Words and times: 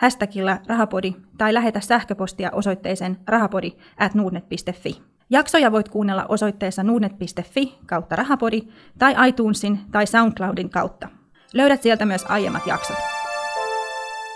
hashtagilla 0.00 0.58
rahapodi 0.66 1.14
tai 1.38 1.54
lähetä 1.54 1.80
sähköpostia 1.80 2.50
osoitteeseen 2.52 3.18
rahapodi 3.26 3.72
at 3.98 4.14
nuudnet.fi. 4.14 5.02
Jaksoja 5.30 5.72
voit 5.72 5.88
kuunnella 5.88 6.26
osoitteessa 6.28 6.82
nuudnet.fi 6.82 7.78
kautta 7.86 8.16
rahapodi 8.16 8.60
tai 8.98 9.28
iTunesin 9.28 9.80
tai 9.92 10.06
SoundCloudin 10.06 10.70
kautta. 10.70 11.08
Löydät 11.54 11.82
sieltä 11.82 12.06
myös 12.06 12.24
aiemmat 12.28 12.66
jaksot. 12.66 12.96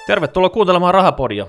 Tervetuloa 0.07 0.51
kuuntelemaan 0.51 0.95
Rahapodia. 0.95 1.47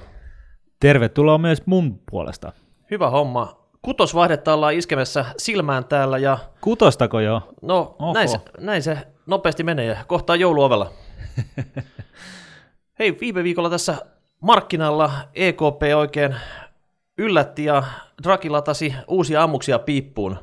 Tervetuloa 0.80 1.38
myös 1.38 1.66
mun 1.66 2.00
puolesta. 2.11 2.52
Hyvä 2.91 3.09
homma. 3.09 3.64
Kutosvaihdetta 3.81 4.53
ollaan 4.53 4.73
iskemässä 4.73 5.25
silmään 5.38 5.86
täällä 5.86 6.17
ja 6.17 6.38
Kutostako 6.61 7.20
jo? 7.20 7.41
no 7.61 7.95
Oho. 8.00 8.14
näin 8.14 8.30
se, 8.30 8.39
näin 8.59 8.84
se 8.84 8.98
nopeasti 9.25 9.64
menee 9.64 9.86
ja 9.86 9.98
kohtaa 10.08 10.36
jouluovella. 10.36 10.91
Hei, 12.99 13.17
viime 13.22 13.44
viikolla 13.44 13.69
tässä 13.69 13.97
markkinalla 14.39 15.11
EKP 15.36 15.81
oikein 15.95 16.36
yllätti 17.17 17.66
ja 17.66 17.83
Draghi 18.23 18.49
latasi 18.49 18.95
uusia 19.08 19.44
ammuksia 19.44 19.80
piippuun. 19.80 20.38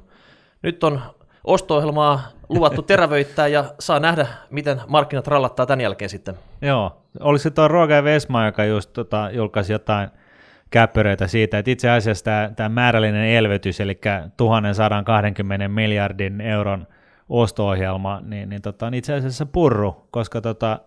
Nyt 0.62 0.84
on 0.84 1.00
osto-ohjelmaa 1.44 2.22
luvattu 2.48 2.82
terävöittää 2.92 3.46
ja 3.46 3.64
saa 3.78 4.00
nähdä, 4.00 4.26
miten 4.50 4.80
markkinat 4.88 5.26
rallattaa 5.26 5.66
tämän 5.66 5.80
jälkeen 5.80 6.08
sitten. 6.08 6.34
Joo. 6.62 7.02
Oliko 7.20 7.42
se 7.42 7.50
tuo 7.50 7.68
Roger 7.68 8.04
Vesma, 8.04 8.46
joka 8.46 8.64
just 8.64 8.92
tota, 8.92 9.30
julkaisi 9.32 9.72
jotain 9.72 10.10
käppyröitä 10.70 11.26
siitä, 11.26 11.58
että 11.58 11.70
itse 11.70 11.90
asiassa 11.90 12.24
tämä, 12.24 12.50
tämä 12.56 12.68
määrällinen 12.68 13.24
elvytys, 13.24 13.80
eli 13.80 14.00
1120 14.36 15.68
miljardin 15.68 16.40
euron 16.40 16.86
osto-ohjelma, 17.28 18.20
niin, 18.24 18.48
niin 18.48 18.62
tota, 18.62 18.86
on 18.86 18.94
itse 18.94 19.14
asiassa 19.14 19.46
purru, 19.46 20.06
koska 20.10 20.40
tota, 20.40 20.80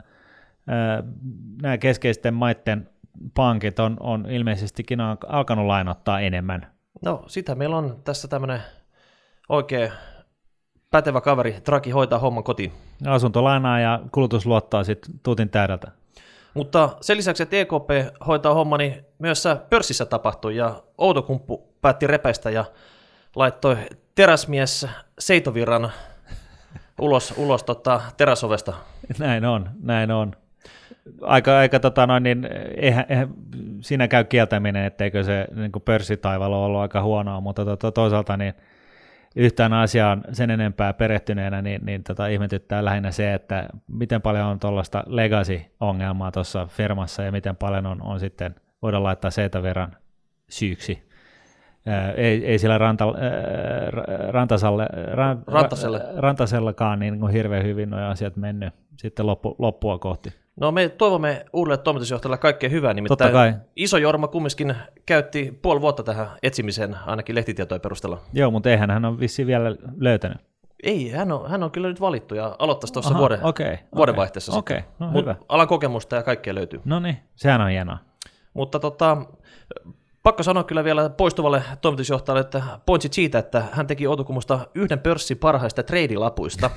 nämä 1.62 1.78
keskeisten 1.78 2.34
maiden 2.34 2.90
pankit 3.34 3.80
on, 3.80 3.98
on 4.00 4.26
ilmeisestikin 4.30 5.02
al- 5.02 5.18
alkanut 5.28 5.66
lainottaa 5.66 6.20
enemmän. 6.20 6.68
No, 7.06 7.24
sitä 7.28 7.56
meillä 7.56 7.78
on 7.78 8.02
tässä 8.04 8.28
tämmöinen 8.28 8.62
oikein 9.50 9.92
pätevä 10.92 11.22
kaveri, 11.22 11.56
Draghi 11.66 11.92
hoitaa 11.92 12.20
homman 12.20 12.44
kotiin. 12.44 12.72
Asuntolainaa 13.08 13.80
ja 13.80 14.00
kulutusluottoa 14.12 14.84
sitten 14.84 15.20
tuutin 15.24 15.50
täydeltä. 15.50 15.92
Mutta 16.54 16.90
sen 17.02 17.18
lisäksi, 17.18 17.44
että 17.44 17.56
EKP 17.56 17.90
hoitaa 18.28 18.54
homma, 18.54 18.78
niin 18.78 19.06
myös 19.20 19.44
pörssissä 19.70 20.06
tapahtui 20.06 20.56
ja 20.56 20.84
Outokumppu 20.98 21.74
päätti 21.82 22.08
repäistä 22.08 22.50
ja 22.50 22.66
laittoi 23.36 23.78
teräsmies 24.16 24.88
Seitovirran 25.20 25.92
ulos, 27.02 27.34
ulos 27.38 27.64
tota, 27.64 28.02
teräsovesta. 28.18 28.74
Näin 29.20 29.46
on, 29.46 29.70
näin 29.82 30.12
on. 30.12 30.36
Aika, 31.22 31.58
aika 31.58 31.80
tota 31.80 32.08
noin, 32.08 32.24
niin 32.24 32.50
eihän, 32.78 33.06
eihän 33.10 33.30
siinä 33.82 34.08
käy 34.08 34.24
kieltäminen, 34.24 34.86
etteikö 34.86 35.24
se 35.24 35.48
niin 35.56 35.72
kuin 35.72 35.84
pörssitaival 35.84 36.54
ole 36.54 36.66
ollut 36.66 36.82
aika 36.82 37.02
huonoa, 37.02 37.42
mutta 37.42 37.66
to, 37.66 37.76
to, 37.76 37.92
toisaalta 37.92 38.38
niin 38.38 38.54
yhtään 39.36 39.74
asiaan 39.74 40.24
sen 40.32 40.52
enempää 40.52 40.94
perehtyneenä, 40.94 41.62
niin, 41.62 41.86
niin 41.86 42.04
tota, 42.04 42.28
ihmetyttää 42.28 42.86
lähinnä 42.86 43.12
se, 43.12 43.34
että 43.34 43.68
miten 43.88 44.22
paljon 44.22 44.46
on 44.46 44.60
tuollaista 44.60 45.04
legacy-ongelmaa 45.08 46.32
tuossa 46.32 46.66
firmassa 46.66 47.24
ja 47.24 47.32
miten 47.32 47.56
paljon 47.56 47.86
on, 47.86 48.02
on 48.02 48.20
sitten, 48.20 48.56
voidaan 48.82 49.04
laittaa 49.04 49.32
seitä 49.32 49.64
verran 49.64 49.96
syyksi. 50.50 51.10
Ää, 51.86 52.12
ei, 52.12 52.46
ei 52.46 52.60
sillä 52.60 52.78
ranta, 52.78 53.06
ää, 53.06 53.12
rantasalle, 54.32 54.88
ran, 55.12 55.44
Rantaselle. 55.48 56.02
rantasellakaan 56.16 57.00
niin 57.00 57.20
kuin 57.20 57.34
hirveän 57.34 57.64
hyvin 57.64 57.90
nuo 57.90 58.00
asiat 58.00 58.36
mennyt 58.36 58.74
sitten 58.98 59.28
loppu, 59.28 59.56
loppua 59.60 59.98
kohti. 59.98 60.43
No 60.56 60.72
me 60.72 60.90
toivomme 60.90 61.46
uudelle 61.54 61.78
toimitusjohtajalle 61.78 62.38
kaikkea 62.38 62.70
hyvää, 62.70 62.90
Totta 62.90 62.96
nimittäin 62.96 63.32
kai. 63.34 63.54
iso 63.76 63.98
Jorma 63.98 64.28
kumminkin 64.28 64.76
käytti 65.06 65.60
puoli 65.62 65.82
vuotta 65.82 66.04
tähän 66.04 66.28
etsimiseen, 66.44 66.98
ainakin 67.06 67.36
lehtitietojen 67.36 67.82
perusteella. 67.82 68.18
Joo, 68.34 68.52
mutta 68.52 68.70
eihän 68.70 68.92
hän 68.92 69.06
ole 69.06 69.20
vissiin 69.20 69.48
vielä 69.48 69.76
löytänyt. 69.98 70.38
Ei, 70.84 71.10
hän 71.10 71.32
on, 71.32 71.50
hän 71.50 71.64
on 71.64 71.72
kyllä 71.72 71.88
nyt 71.88 72.02
valittu 72.02 72.36
ja 72.36 72.56
aloittaisi 72.60 72.94
tuossa 72.94 73.18
vuoden, 73.18 73.40
okei, 73.44 73.78
vuodenvaihteessa. 73.96 74.52
okei, 74.58 74.78
sitten. 74.78 74.94
okei, 74.96 75.08
no 75.08 75.12
Mut 75.12 75.22
hyvä. 75.22 75.36
alan 75.50 75.68
kokemusta 75.68 76.16
ja 76.16 76.24
kaikkea 76.24 76.56
löytyy. 76.56 76.82
No 76.86 77.00
niin, 77.00 77.18
sehän 77.36 77.62
on 77.62 77.70
hienoa. 77.70 77.98
Mutta 78.54 78.80
tota, 78.80 79.18
pakko 80.24 80.44
sanoa 80.44 80.64
kyllä 80.64 80.84
vielä 80.84 81.10
poistuvalle 81.10 81.64
toimitusjohtajalle, 81.82 82.42
että 82.42 82.64
pointsit 82.86 83.14
siitä, 83.14 83.40
että 83.40 83.64
hän 83.72 83.88
teki 83.88 84.08
Outokummusta 84.08 84.60
yhden 84.76 85.00
pörssin 85.00 85.38
parhaista 85.38 85.84
treidilapuista, 85.84 86.70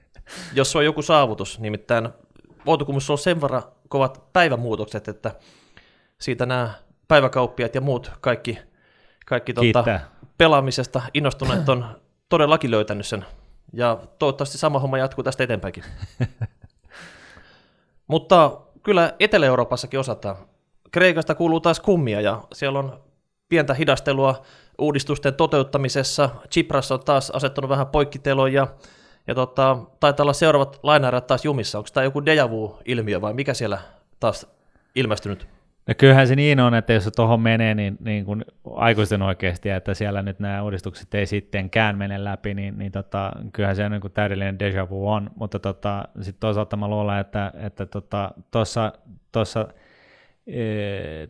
jos 0.54 0.72
se 0.72 0.78
on 0.78 0.84
joku 0.84 1.02
saavutus. 1.02 1.60
Nimittäin 1.60 2.08
Outokummussa 2.66 3.12
on 3.12 3.18
sen 3.18 3.40
verran 3.40 3.62
kovat 3.88 4.32
päivämuutokset, 4.32 5.08
että 5.08 5.34
siitä 6.20 6.46
nämä 6.46 6.74
päiväkauppiat 7.08 7.74
ja 7.74 7.80
muut 7.80 8.12
kaikki, 8.20 8.58
kaikki 9.26 9.52
Kiittää. 9.52 10.10
pelaamisesta 10.38 11.02
innostuneet 11.14 11.68
on 11.68 12.00
todellakin 12.28 12.70
löytänyt 12.70 13.06
sen. 13.06 13.24
Ja 13.72 13.98
toivottavasti 14.18 14.58
sama 14.58 14.78
homma 14.78 14.98
jatkuu 14.98 15.24
tästä 15.24 15.44
eteenpäinkin. 15.44 15.84
Mutta 18.06 18.60
kyllä 18.82 19.12
Etelä-Euroopassakin 19.20 20.00
osataan. 20.00 20.36
Kreikasta 20.90 21.34
kuuluu 21.34 21.60
taas 21.60 21.80
kummia 21.80 22.20
ja 22.20 22.42
siellä 22.52 22.78
on 22.78 23.00
pientä 23.48 23.74
hidastelua 23.74 24.42
uudistusten 24.78 25.34
toteuttamisessa. 25.34 26.30
Tsipras 26.48 26.92
on 26.92 27.04
taas 27.04 27.30
asettanut 27.30 27.68
vähän 27.68 27.86
poikkiteloja 27.86 28.54
ja, 28.54 28.68
ja 29.26 29.34
tota, 29.34 29.78
taitaa 30.00 30.24
olla 30.24 30.32
seuraavat 30.32 30.80
lainaerät 30.82 31.26
taas 31.26 31.44
jumissa. 31.44 31.78
Onko 31.78 31.90
tämä 31.92 32.04
joku 32.04 32.26
deja 32.26 32.50
vu-ilmiö 32.50 33.20
vai 33.20 33.34
mikä 33.34 33.54
siellä 33.54 33.78
taas 34.20 34.46
ilmestynyt? 34.94 35.48
No 35.86 35.94
kyllähän 35.98 36.28
se 36.28 36.36
niin 36.36 36.60
on, 36.60 36.74
että 36.74 36.92
jos 36.92 37.04
se 37.04 37.10
tuohon 37.10 37.40
menee, 37.40 37.74
niin, 37.74 37.96
niin 38.00 38.24
kuin 38.24 38.44
aikuisten 38.74 39.22
oikeasti, 39.22 39.70
että 39.70 39.94
siellä 39.94 40.22
nyt 40.22 40.38
nämä 40.38 40.62
uudistukset 40.62 41.14
ei 41.14 41.26
sittenkään 41.26 41.98
mene 41.98 42.24
läpi, 42.24 42.54
niin, 42.54 42.78
niin 42.78 42.92
tota, 42.92 43.32
kyllähän 43.52 43.76
se 43.76 43.88
niin 43.88 44.00
kuin 44.00 44.12
täydellinen 44.12 44.58
deja 44.58 44.90
vu 44.90 45.10
on, 45.10 45.30
mutta 45.36 45.58
tota, 45.58 46.04
sitten 46.20 46.40
toisaalta 46.40 46.76
mä 46.76 46.88
luulen, 46.88 47.18
että 47.18 47.52
että 47.56 47.86
tota, 47.86 48.30
tuossa 48.50 48.92
tuossa 49.32 49.60
ee, 49.60 49.79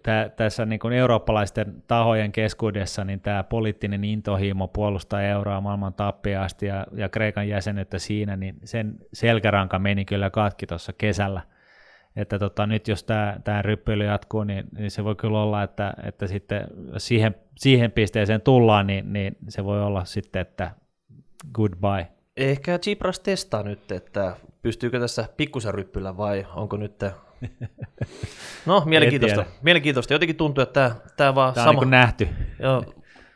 tä, 0.02 0.30
tässä 0.36 0.66
niin 0.66 0.78
kuin 0.80 0.94
eurooppalaisten 0.94 1.82
tahojen 1.86 2.32
keskuudessa 2.32 3.04
niin 3.04 3.20
tämä 3.20 3.42
poliittinen 3.42 4.04
intohimo 4.04 4.68
puolustaa 4.68 5.22
euroa 5.22 5.60
maailman 5.60 5.94
tappiasti 5.94 6.66
ja, 6.66 6.86
ja 6.92 7.08
Kreikan 7.08 7.48
jäsenyyttä 7.48 7.98
siinä, 7.98 8.36
niin 8.36 8.56
sen 8.64 8.98
selkäranka 9.12 9.78
meni 9.78 10.04
kyllä 10.04 10.30
katki 10.30 10.66
tuossa 10.66 10.92
kesällä. 10.92 11.40
Että 12.16 12.38
tota, 12.38 12.66
nyt 12.66 12.88
jos 12.88 13.04
tämä, 13.04 13.36
tämä 13.44 13.62
ryppyily 13.62 14.04
jatkuu, 14.04 14.44
niin, 14.44 14.64
niin 14.78 14.90
se 14.90 15.04
voi 15.04 15.16
kyllä 15.16 15.42
olla, 15.42 15.62
että, 15.62 15.94
että 16.04 16.26
sitten 16.26 16.66
siihen, 16.96 17.34
siihen 17.58 17.92
pisteeseen 17.92 18.40
tullaan, 18.40 18.86
niin, 18.86 19.12
niin 19.12 19.36
se 19.48 19.64
voi 19.64 19.82
olla 19.82 20.04
sitten, 20.04 20.42
että 20.42 20.70
goodbye. 21.52 22.08
Ehkä 22.36 22.78
Tsipras 22.78 23.20
testaa 23.20 23.62
nyt, 23.62 23.92
että 23.92 24.36
pystyykö 24.62 25.00
tässä 25.00 25.28
pikkusen 25.36 25.74
ryppyllä 25.74 26.16
vai 26.16 26.46
onko 26.54 26.76
nyt... 26.76 27.04
No, 28.66 28.82
mielenkiintoista. 28.86 29.44
Mielenkiintoista. 29.62 30.14
Jotenkin 30.14 30.36
tuntuu, 30.36 30.62
että 30.62 30.90
tämä 31.16 31.34
vaan 31.34 31.54
Tämä 31.54 31.64
on 31.64 31.74
sama... 31.74 31.80
niin 31.80 31.90
nähty. 31.90 32.28
Joo, 32.58 32.84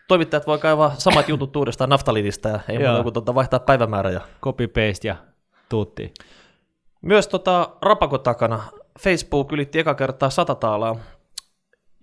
toimittajat 0.08 0.46
voi 0.46 0.58
kaivaa 0.58 0.94
samat 0.98 1.28
jutut 1.28 1.56
uudestaan 1.56 1.90
naftaliinista 1.90 2.48
ja 2.48 2.60
ei 2.68 2.78
muuta 2.78 3.02
kuin 3.02 3.12
tuota 3.12 3.34
vaihtaa 3.34 3.60
päivämäärä. 3.60 4.10
Ja... 4.10 4.20
Copy 4.42 4.68
paste 4.68 5.08
ja 5.08 5.16
tuutti. 5.68 6.14
Myös 7.02 7.28
tota, 7.28 7.70
rapakon 7.82 8.20
takana 8.20 8.62
Facebook 9.00 9.52
ylitti 9.52 9.78
eka 9.78 9.94
kertaa 9.94 10.30
100 10.30 10.54
taalaa 10.54 10.96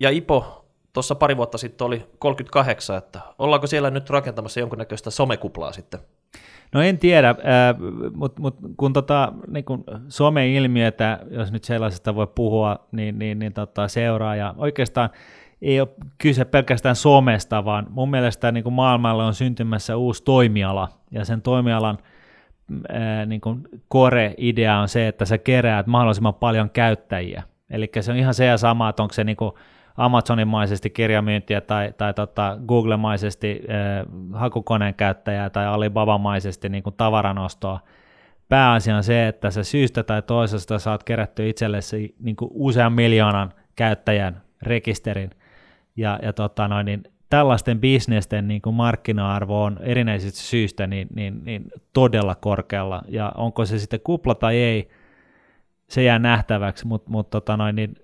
ja 0.00 0.10
IPO 0.10 0.64
tuossa 0.92 1.14
pari 1.14 1.36
vuotta 1.36 1.58
sitten 1.58 1.86
oli 1.86 2.06
38, 2.18 2.98
että 2.98 3.20
ollaanko 3.38 3.66
siellä 3.66 3.90
nyt 3.90 4.10
rakentamassa 4.10 4.60
jonkunnäköistä 4.60 5.10
somekuplaa 5.10 5.72
sitten? 5.72 6.00
No 6.74 6.82
en 6.82 6.98
tiedä, 6.98 7.28
äh, 7.30 7.36
mutta 8.14 8.42
mut, 8.42 8.56
kun 8.76 8.92
tota, 8.92 9.32
niin 9.48 9.64
kun 9.64 9.84
some-ilmiötä, 10.08 11.18
jos 11.30 11.52
nyt 11.52 11.64
sellaisesta 11.64 12.14
voi 12.14 12.26
puhua, 12.34 12.88
niin, 12.92 13.18
niin, 13.18 13.38
niin 13.38 13.52
tota, 13.52 13.88
seuraa. 13.88 14.36
Ja 14.36 14.54
oikeastaan 14.56 15.10
ei 15.62 15.80
ole 15.80 15.88
kyse 16.18 16.44
pelkästään 16.44 16.96
somesta, 16.96 17.64
vaan 17.64 17.86
mun 17.90 18.10
mielestä 18.10 18.52
niin 18.52 18.64
kuin 18.64 18.72
maailmalle 18.74 19.24
on 19.24 19.34
syntymässä 19.34 19.96
uusi 19.96 20.24
toimiala, 20.24 20.88
ja 21.10 21.24
sen 21.24 21.42
toimialan 21.42 21.98
ää, 22.88 23.26
niin 23.26 23.40
kuin 23.40 23.62
core-idea 23.94 24.78
on 24.78 24.88
se, 24.88 25.08
että 25.08 25.24
sä 25.24 25.38
keräät 25.38 25.86
mahdollisimman 25.86 26.34
paljon 26.34 26.70
käyttäjiä. 26.70 27.42
Eli 27.70 27.90
se 28.00 28.12
on 28.12 28.18
ihan 28.18 28.34
se 28.34 28.44
ja 28.44 28.56
sama, 28.56 28.88
että 28.88 29.02
onko 29.02 29.12
se 29.12 29.24
niin 29.24 29.36
kuin 29.36 29.52
Amazonimaisesti 29.96 30.90
kirjamyyntiä 30.90 31.60
tai, 31.60 31.92
tai 31.96 32.14
tota 32.14 32.58
Google-maisesti 32.68 33.60
äh, 33.70 34.06
hakukoneen 34.32 34.94
käyttäjää 34.94 35.50
tai 35.50 35.66
Alibaba-maisesti 35.66 36.68
niin 36.68 36.82
kuin 36.82 36.94
tavaranostoa. 36.96 37.80
Pääasia 38.48 38.96
on 38.96 39.04
se, 39.04 39.28
että 39.28 39.50
sä 39.50 39.64
syystä 39.64 40.02
tai 40.02 40.22
toisesta 40.22 40.78
saat 40.78 41.04
kerättyä 41.04 41.46
itsellesi 41.46 42.14
niin 42.20 42.36
kuin 42.36 42.50
usean 42.54 42.92
miljoonan 42.92 43.52
käyttäjän 43.76 44.42
rekisterin. 44.62 45.30
Ja, 45.96 46.18
ja 46.22 46.32
tota 46.32 46.68
noin, 46.68 46.86
niin 46.86 47.02
tällaisten 47.30 47.80
bisnesten 47.80 48.48
niin 48.48 48.62
kuin 48.62 48.74
markkina-arvo 48.74 49.62
on 49.62 49.78
erinäisistä 49.82 50.40
syistä 50.40 50.86
niin, 50.86 51.08
niin, 51.14 51.44
niin 51.44 51.64
todella 51.92 52.34
korkealla. 52.34 53.02
Ja 53.08 53.32
onko 53.36 53.64
se 53.64 53.78
sitten 53.78 54.00
kupla 54.04 54.34
tai 54.34 54.56
ei, 54.56 54.88
se 55.88 56.02
jää 56.02 56.18
nähtäväksi, 56.18 56.86
mutta 56.86 57.10
mut, 57.10 57.30
tota 57.30 57.72
niin, 57.72 57.94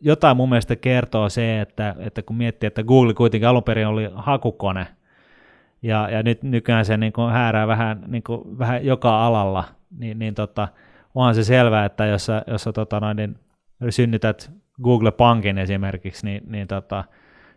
jotain 0.00 0.36
mun 0.36 0.48
mielestä 0.48 0.76
kertoo 0.76 1.28
se, 1.28 1.60
että, 1.60 1.94
että 1.98 2.22
kun 2.22 2.36
miettii, 2.36 2.66
että 2.66 2.82
Google 2.82 3.14
kuitenkin 3.14 3.48
alun 3.48 3.62
perin 3.62 3.86
oli 3.86 4.10
hakukone, 4.14 4.86
ja, 5.82 6.08
ja 6.10 6.22
nyt 6.22 6.42
nykyään 6.42 6.84
se 6.84 6.96
niin 6.96 7.12
kuin 7.12 7.32
häärää 7.32 7.66
vähän, 7.66 8.04
niin 8.06 8.22
kuin, 8.22 8.58
vähän 8.58 8.86
joka 8.86 9.26
alalla, 9.26 9.64
niin, 9.98 10.18
niin 10.18 10.34
tota, 10.34 10.68
onhan 11.14 11.34
se 11.34 11.44
selvää, 11.44 11.84
että 11.84 12.06
jos 12.06 12.28
jos 12.46 12.68
tota 12.74 13.00
noin, 13.00 13.16
niin 13.16 13.36
synnytät 13.90 14.50
Google 14.82 15.10
Pankin 15.10 15.58
esimerkiksi, 15.58 16.26
niin, 16.26 16.42
niin 16.46 16.68
tota, 16.68 17.04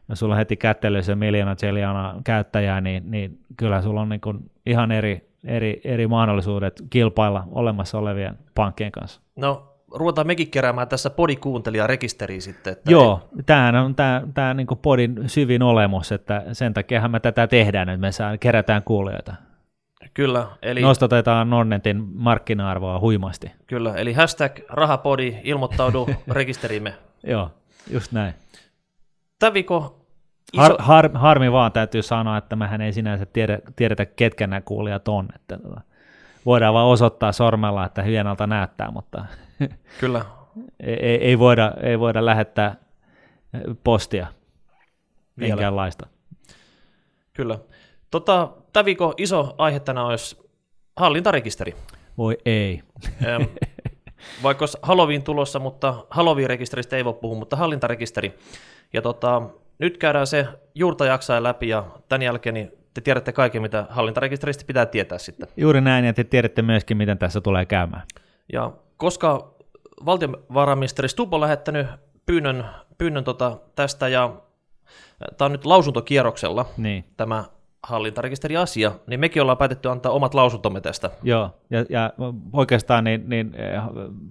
jos 0.10 0.20
sulla 0.20 0.34
on 0.34 0.38
heti 0.38 0.56
kättelyssä 0.56 1.16
miljoona 1.16 1.56
triljoona 1.56 2.22
käyttäjää, 2.24 2.82
niin, 2.82 3.12
niin 3.12 3.40
kyllä 3.58 3.82
sulla 3.82 4.02
on 4.02 4.10
niin 4.10 4.22
kuin 4.22 4.52
ihan 4.66 4.92
eri, 4.92 5.30
eri, 5.44 5.82
eri 5.84 6.08
mahdollisuudet 6.08 6.84
kilpailla 6.90 7.44
olemassa 7.52 7.98
olevien 7.98 8.38
pankkien 8.56 8.92
kanssa. 8.92 9.22
No, 9.36 9.77
ruvetaan 9.92 10.28
mekin 10.28 10.52
keräämään 10.52 10.88
tässä 10.88 11.10
podikuuntelijarekisteriä 11.10 12.42
sitten. 12.42 12.74
Että 12.74 12.92
Joo, 12.92 13.30
ei... 13.38 13.44
tämähän 13.46 13.76
on 13.76 13.96
tämä, 13.96 14.22
tämä 14.34 14.54
niin 14.54 14.68
podin 14.82 15.30
syvin 15.30 15.64
olemus, 15.64 16.12
että 16.12 16.44
sen 16.54 16.74
takia 16.74 17.08
me 17.08 17.20
tätä 17.20 17.48
tehdään, 17.48 17.90
että 17.90 18.02
me 18.02 18.12
saa, 18.12 18.38
kerätään 18.38 18.84
kuulijoita. 18.84 19.34
Kyllä. 20.14 20.48
Eli... 20.62 20.82
Nostatetaan 20.82 21.50
Nonnetin 21.50 22.04
markkina-arvoa 22.14 23.00
huimasti. 23.00 23.52
Kyllä, 23.68 23.96
eli 23.96 24.14
hashtag 24.14 24.60
rahapodi, 24.70 25.38
ilmoittaudu 25.44 26.10
rekisteriimme. 26.32 26.94
Joo, 27.24 27.52
just 27.92 28.12
näin. 28.12 28.34
Tämä 29.40 29.54
viikko 29.54 30.08
Iso... 30.54 30.62
Har, 30.62 30.76
har, 30.80 31.10
harmi 31.14 31.52
vaan 31.52 31.72
täytyy 31.72 32.02
sanoa, 32.02 32.38
että 32.38 32.56
mehän 32.56 32.82
ei 32.82 32.94
sinänsä 32.94 33.26
tiedä, 33.26 33.60
tiedetä, 33.76 34.06
ketkä 34.06 34.48
nämä 34.48 34.62
kuulijat 34.62 35.08
on. 35.08 35.28
Että, 35.36 35.58
tota, 35.58 35.82
voidaan 36.46 36.74
vaan 36.74 36.88
osoittaa 36.88 37.32
sormella, 37.32 37.86
että 37.86 38.02
hienolta 38.02 38.48
näyttää, 38.48 38.92
mutta 38.92 39.26
Kyllä. 40.00 40.26
ei, 40.80 41.16
ei, 41.16 41.40
voida, 41.40 41.74
ei 41.84 42.00
voida 42.00 42.26
lähettää 42.26 42.76
postia 43.84 44.28
minkäänlaista. 45.36 46.08
Kyllä. 47.34 47.60
Tota, 48.12 48.50
tämä 48.74 48.86
viikon 48.86 49.14
iso 49.18 49.56
aihe 49.58 49.80
tänään 49.80 50.08
olisi 50.08 50.38
hallintarekisteri. 50.96 51.76
Voi 52.18 52.38
ei. 52.46 52.84
Vaikka 54.44 54.64
olisi 54.64 54.78
Halloween 54.82 55.24
tulossa, 55.24 55.60
mutta 55.60 56.06
Halloween-rekisteristä 56.10 56.96
ei 56.96 57.06
voi 57.06 57.14
puhua, 57.14 57.40
mutta 57.40 57.56
hallintarekisteri. 57.56 58.38
Ja 58.94 59.02
tota, 59.02 59.42
nyt 59.80 59.98
käydään 59.98 60.28
se 60.28 60.48
juurta 60.76 61.06
jaksain 61.06 61.44
läpi 61.44 61.68
ja 61.68 61.86
tämän 62.10 62.22
jälkeen 62.22 62.54
niin 62.54 62.72
te 62.94 63.02
tiedätte 63.02 63.32
kaiken, 63.34 63.62
mitä 63.62 63.86
hallintarekisteristä 63.90 64.64
pitää 64.68 64.86
tietää 64.86 65.18
sitten. 65.18 65.48
Juuri 65.58 65.82
näin, 65.82 66.06
ja 66.06 66.14
te 66.14 66.24
tiedätte 66.24 66.62
myöskin, 66.62 66.98
miten 66.98 67.18
tässä 67.18 67.42
tulee 67.42 67.66
käymään. 67.66 68.04
Ja 68.54 68.72
koska 68.98 69.56
valtiovarainministeri 70.06 71.10
Stubb 71.10 71.34
on 71.34 71.42
lähettänyt 71.42 71.88
pyynnön, 72.26 72.66
pyynnön 72.98 73.24
tota 73.24 73.58
tästä, 73.76 74.08
ja 74.08 74.34
tämä 75.38 75.46
on 75.46 75.52
nyt 75.52 75.66
lausuntokierroksella, 75.66 76.66
niin. 76.78 77.06
tämä 77.18 77.44
hallintarekisteriasia, 77.84 78.92
niin 79.08 79.20
mekin 79.20 79.42
ollaan 79.42 79.58
päätetty 79.58 79.90
antaa 79.90 80.12
omat 80.12 80.34
lausuntomme 80.34 80.82
tästä. 80.82 81.10
Joo, 81.24 81.50
ja, 81.70 81.86
ja 81.90 82.14
oikeastaan 82.54 83.04
niin, 83.04 83.30
niin 83.30 83.56
eh, 83.56 83.82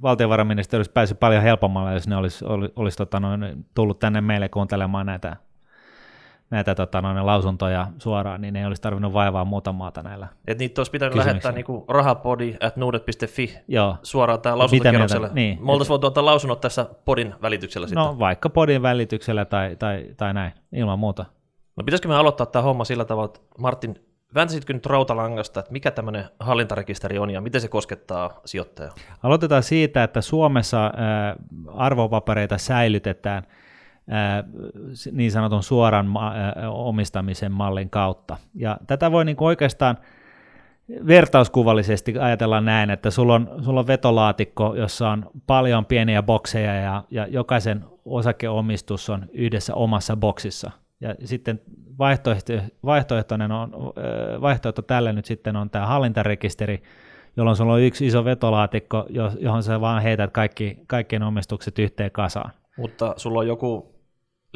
valtiovarainministeri 0.02 0.78
olisi 0.78 0.90
päässyt 0.90 1.20
paljon 1.20 1.42
helpommalla, 1.42 1.92
jos 1.92 2.08
ne 2.08 2.16
olisi, 2.16 2.44
olisi, 2.44 2.72
olisi 2.76 2.98
tota 2.98 3.20
noin, 3.20 3.66
tullut 3.74 3.98
tänne 3.98 4.20
meille 4.20 4.48
kuuntelemaan 4.48 5.06
näitä 5.06 5.36
näitä 6.50 6.74
tota, 6.74 7.00
noin, 7.02 7.26
lausuntoja 7.26 7.86
suoraan, 7.98 8.40
niin 8.40 8.56
ei 8.56 8.64
olisi 8.64 8.82
tarvinnut 8.82 9.12
vaivaa 9.12 9.44
muuta 9.44 9.72
maata 9.72 10.02
näillä 10.02 10.28
Et 10.46 10.58
niitä 10.58 10.80
olisi 10.80 10.90
pitänyt 10.90 11.14
lähettää 11.14 11.52
niin 11.52 11.64
kuin 11.64 11.84
rahapodi 11.88 12.56
at 12.60 12.76
nuudet.fi 12.76 13.58
Joo. 13.68 13.96
suoraan 14.02 14.40
tähän 14.40 14.58
lausuntokierrokselle. 14.58 15.30
Niin. 15.32 15.64
Me 15.64 15.72
oltaisiin 15.72 15.88
voitu 15.88 16.06
ottaa 16.06 16.24
lausunnot 16.24 16.60
tässä 16.60 16.86
podin 17.04 17.34
välityksellä 17.42 17.86
sitten. 17.86 18.04
No 18.04 18.18
vaikka 18.18 18.50
podin 18.50 18.82
välityksellä 18.82 19.44
tai, 19.44 19.76
tai, 19.76 20.06
tai 20.16 20.34
näin, 20.34 20.52
ilman 20.72 20.98
muuta. 20.98 21.24
No 21.76 21.84
pitäisikö 21.84 22.08
me 22.08 22.16
aloittaa 22.16 22.46
tämä 22.46 22.62
homma 22.62 22.84
sillä 22.84 23.04
tavalla, 23.04 23.26
että 23.26 23.40
Martin, 23.58 23.94
vääntäisitkö 24.34 24.72
nyt 24.72 24.86
rautalangasta, 24.86 25.60
että 25.60 25.72
mikä 25.72 25.90
tämmöinen 25.90 26.24
hallintarekisteri 26.40 27.18
on 27.18 27.30
ja 27.30 27.40
miten 27.40 27.60
se 27.60 27.68
koskettaa 27.68 28.40
sijoittajaa? 28.44 28.94
Aloitetaan 29.22 29.62
siitä, 29.62 30.02
että 30.02 30.20
Suomessa 30.20 30.92
arvopapereita 31.74 32.58
säilytetään– 32.58 33.46
niin 35.12 35.32
sanotun 35.32 35.62
suoran 35.62 36.06
omistamisen 36.70 37.52
mallin 37.52 37.90
kautta. 37.90 38.36
Ja 38.54 38.78
tätä 38.86 39.12
voi 39.12 39.24
niin 39.24 39.36
oikeastaan 39.40 39.96
vertauskuvallisesti 41.06 42.18
ajatella 42.18 42.60
näin, 42.60 42.90
että 42.90 43.10
sulla 43.10 43.34
on, 43.34 43.50
sulla 43.62 43.80
on 43.80 43.86
vetolaatikko, 43.86 44.74
jossa 44.74 45.10
on 45.10 45.30
paljon 45.46 45.84
pieniä 45.84 46.22
bokseja 46.22 46.74
ja, 46.74 47.04
ja 47.10 47.26
jokaisen 47.26 47.84
osakeomistus 48.04 49.10
on 49.10 49.26
yhdessä 49.32 49.74
omassa 49.74 50.16
boksissa. 50.16 50.70
Ja 51.00 51.14
sitten 51.24 51.60
vaihtoehto, 51.98 52.52
vaihtoehtoinen 52.84 53.52
on, 53.52 53.72
vaihtoehto 54.40 54.82
tälle 54.82 55.12
nyt 55.12 55.24
sitten 55.24 55.56
on 55.56 55.70
tämä 55.70 55.86
hallintarekisteri, 55.86 56.82
jolloin 57.36 57.56
sulla 57.56 57.72
on 57.72 57.80
yksi 57.80 58.06
iso 58.06 58.24
vetolaatikko, 58.24 59.06
johon 59.40 59.62
sä 59.62 59.80
vaan 59.80 60.02
heität 60.02 60.30
kaikki, 60.30 60.78
kaikkien 60.86 61.22
omistukset 61.22 61.78
yhteen 61.78 62.10
kasaan. 62.10 62.50
Mutta 62.78 63.14
sulla 63.16 63.38
on 63.38 63.46
joku 63.46 63.95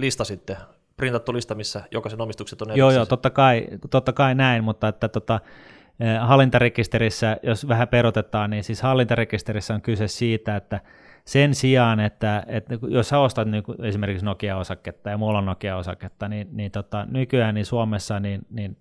lista 0.01 0.25
sitten, 0.25 0.57
printattu 0.97 1.33
lista, 1.33 1.55
missä 1.55 1.83
jokaisen 1.91 2.21
omistukset 2.21 2.63
on 2.63 2.69
erikseen. 2.69 2.79
Joo, 2.79 2.91
joo, 2.91 3.07
totta 3.07 3.31
kai, 3.31 3.67
totta 3.91 4.13
kai 4.13 4.35
näin, 4.35 4.65
mutta 4.65 4.89
että 4.89 5.09
tota, 5.09 5.41
eh, 6.01 6.21
hallintarekisterissä, 6.21 7.37
jos 7.43 7.69
vähän 7.69 7.89
perotetaan, 7.89 8.51
niin 8.51 8.65
siis 8.65 8.83
hallintarekisterissä 8.83 9.75
on 9.75 9.83
kyse 9.83 10.09
siitä, 10.09 10.57
että 10.57 10.81
sen 11.25 11.55
sijaan, 11.55 12.01
että, 12.01 12.45
että 12.47 12.79
jos 12.89 13.09
sä 13.09 13.19
ostat 13.19 13.49
niin 13.49 13.65
esimerkiksi 13.83 14.25
Nokia-osaketta 14.25 15.11
ja 15.11 15.19
mulla 15.19 15.39
on 15.39 15.47
Nokia-osaketta, 15.47 16.29
niin, 16.29 16.49
niin 16.53 16.71
tota, 16.71 17.07
nykyään 17.11 17.55
niin 17.55 17.67
Suomessa 17.67 18.21
niin, 18.21 18.41
niin 18.51 18.77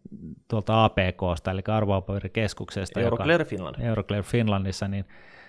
tuolta 0.47 0.85
APKsta, 0.85 1.51
eli 1.51 1.61
arvopaperikeskuksesta, 1.67 2.99
Euroclear 2.99 3.45
Finland. 3.45 3.75
Euroclear 3.81 4.23
Finlandissa, 4.23 4.87
niin 4.87 5.05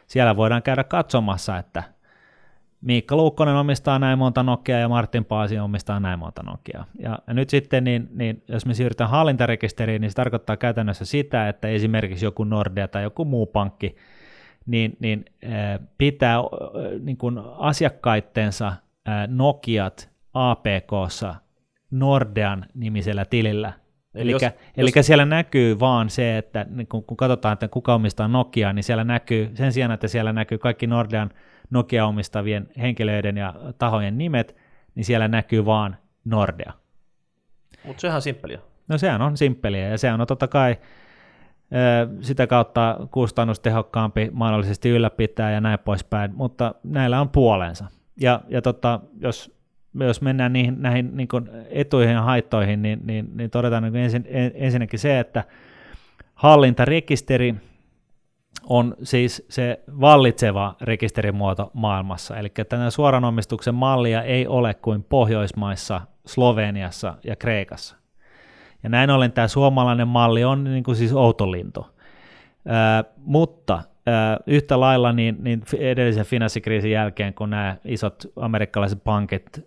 siellä 0.06 0.36
voidaan 0.36 0.62
käydä 0.62 0.84
katsomassa, 0.84 1.58
että 1.58 1.82
Miikka 2.80 3.16
Luukkonen 3.16 3.54
omistaa 3.54 3.99
näin 3.99 4.18
monta 4.18 4.42
Nokia 4.42 4.78
ja 4.78 4.88
Martin 4.88 5.25
Paasi 5.25 5.58
omistaa 5.58 6.00
näin 6.00 6.18
monta 6.18 6.42
Nokia. 6.42 6.84
Ja 6.99 7.18
nyt 7.26 7.50
sitten, 7.50 7.84
niin, 7.84 8.08
niin 8.14 8.42
jos 8.49 8.66
me 8.66 8.75
siirrytään 8.75 9.10
hallintarekisteriin, 9.10 10.00
niin 10.00 10.10
se 10.10 10.14
tarkoittaa 10.14 10.56
käytännössä 10.56 11.04
sitä, 11.04 11.49
että 11.49 11.68
esimerkiksi 11.68 12.25
joku 12.25 12.44
Nordea 12.44 12.88
tai 12.88 13.02
joku 13.02 13.25
muu 13.25 13.46
pankki 13.46 13.96
niin, 14.66 14.96
niin 15.00 15.25
pitää 15.99 16.37
niin 17.00 17.16
kuin 17.16 17.38
asiakkaittensa 17.58 18.72
Nokiat 19.28 20.10
APKssa 20.34 21.34
Nordean 21.90 22.66
nimisellä 22.75 23.25
tilillä. 23.25 23.72
Eli, 24.14 24.30
jos, 24.30 24.42
eli 24.76 24.90
jos... 24.96 25.06
siellä 25.06 25.25
näkyy 25.25 25.80
vaan 25.80 26.10
se, 26.10 26.38
että 26.38 26.66
niin 26.70 26.87
kun, 26.87 27.04
kun 27.04 27.16
katsotaan, 27.16 27.52
että 27.52 27.68
kuka 27.68 27.94
omistaa 27.94 28.28
Nokiaa, 28.28 28.72
niin 28.72 28.82
siellä 28.82 29.04
näkyy, 29.04 29.50
sen 29.54 29.72
sijaan, 29.72 29.92
että 29.92 30.08
siellä 30.08 30.32
näkyy 30.32 30.58
kaikki 30.58 30.87
Nordean 30.87 31.30
Nokia-omistavien 31.70 32.68
henkilöiden 32.78 33.36
ja 33.36 33.54
tahojen 33.78 34.18
nimet, 34.18 34.56
niin 34.94 35.04
siellä 35.04 35.28
näkyy 35.28 35.64
vaan 35.64 35.96
Nordea. 36.24 36.72
Mutta 37.84 38.00
sehän 38.00 38.16
on 38.16 38.22
simppeliä. 38.22 38.58
No 38.88 38.98
sehän 38.98 39.22
on 39.22 39.36
simppeliä 39.36 39.88
ja 39.88 39.98
sehän 39.98 40.20
on 40.20 40.26
totta 40.26 40.48
kai 40.48 40.76
sitä 42.20 42.46
kautta 42.46 42.96
kustannustehokkaampi 43.10 44.30
mahdollisesti 44.32 44.88
ylläpitää 44.88 45.50
ja 45.50 45.60
näin 45.60 45.78
poispäin, 45.78 46.34
mutta 46.34 46.74
näillä 46.82 47.20
on 47.20 47.28
puolensa. 47.28 47.84
Ja, 48.20 48.40
ja 48.48 48.62
tota, 48.62 49.00
jos, 49.20 49.54
jos 50.00 50.22
mennään 50.22 50.52
niihin, 50.52 50.82
näihin 50.82 51.16
niin 51.16 51.28
etuihin 51.68 52.14
ja 52.14 52.22
haittoihin, 52.22 52.82
niin, 52.82 53.00
niin, 53.04 53.30
niin 53.34 53.50
todetaan 53.50 53.82
niin 53.82 53.96
ensin, 53.96 54.24
ensinnäkin 54.54 54.98
se, 54.98 55.20
että 55.20 55.44
hallintarekisteri 56.34 57.54
on 58.64 58.95
siis 59.02 59.47
se 59.49 59.80
vallitseva 60.00 60.76
rekisterimuoto 60.80 61.71
maailmassa. 61.75 62.37
Eli 62.37 62.49
tämä 62.69 62.90
suoran 62.90 63.25
omistuksen 63.25 63.75
mallia 63.75 64.23
ei 64.23 64.47
ole 64.47 64.75
kuin 64.75 65.04
Pohjoismaissa, 65.04 66.00
Sloveniassa 66.26 67.14
ja 67.25 67.37
Kreikassa. 67.37 67.97
Ja 68.83 68.88
näin 68.88 69.11
ollen 69.11 69.33
tämä 69.33 69.49
suomalainen 69.49 70.09
malli 70.09 70.45
on 70.45 70.64
niin 70.64 70.85
kuin 70.85 70.97
siis 70.97 71.12
outolinto. 71.12 71.95
Ää, 72.66 73.04
mutta 73.16 73.83
yhtä 74.47 74.80
lailla 74.80 75.12
niin, 75.12 75.37
niin 75.40 75.62
edellisen 75.78 76.25
finanssikriisin 76.25 76.90
jälkeen, 76.90 77.35
kun 77.35 77.50
nämä 77.50 77.76
isot 77.85 78.26
amerikkalaiset 78.37 79.04
pankit 79.04 79.66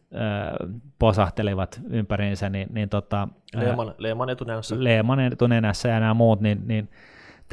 posahtelivat 0.99 1.81
ympäriinsä, 1.89 2.49
niin, 2.49 2.67
niin 2.71 2.89
tota, 2.89 3.27
Lehman, 3.55 3.95
Lehman 3.97 4.29
etunenässä. 4.29 4.75
Lehman 4.79 5.19
etunenässä 5.19 5.89
ja 5.89 5.99
nämä 5.99 6.13
muut, 6.13 6.41
niin, 6.41 6.61
niin 6.65 6.89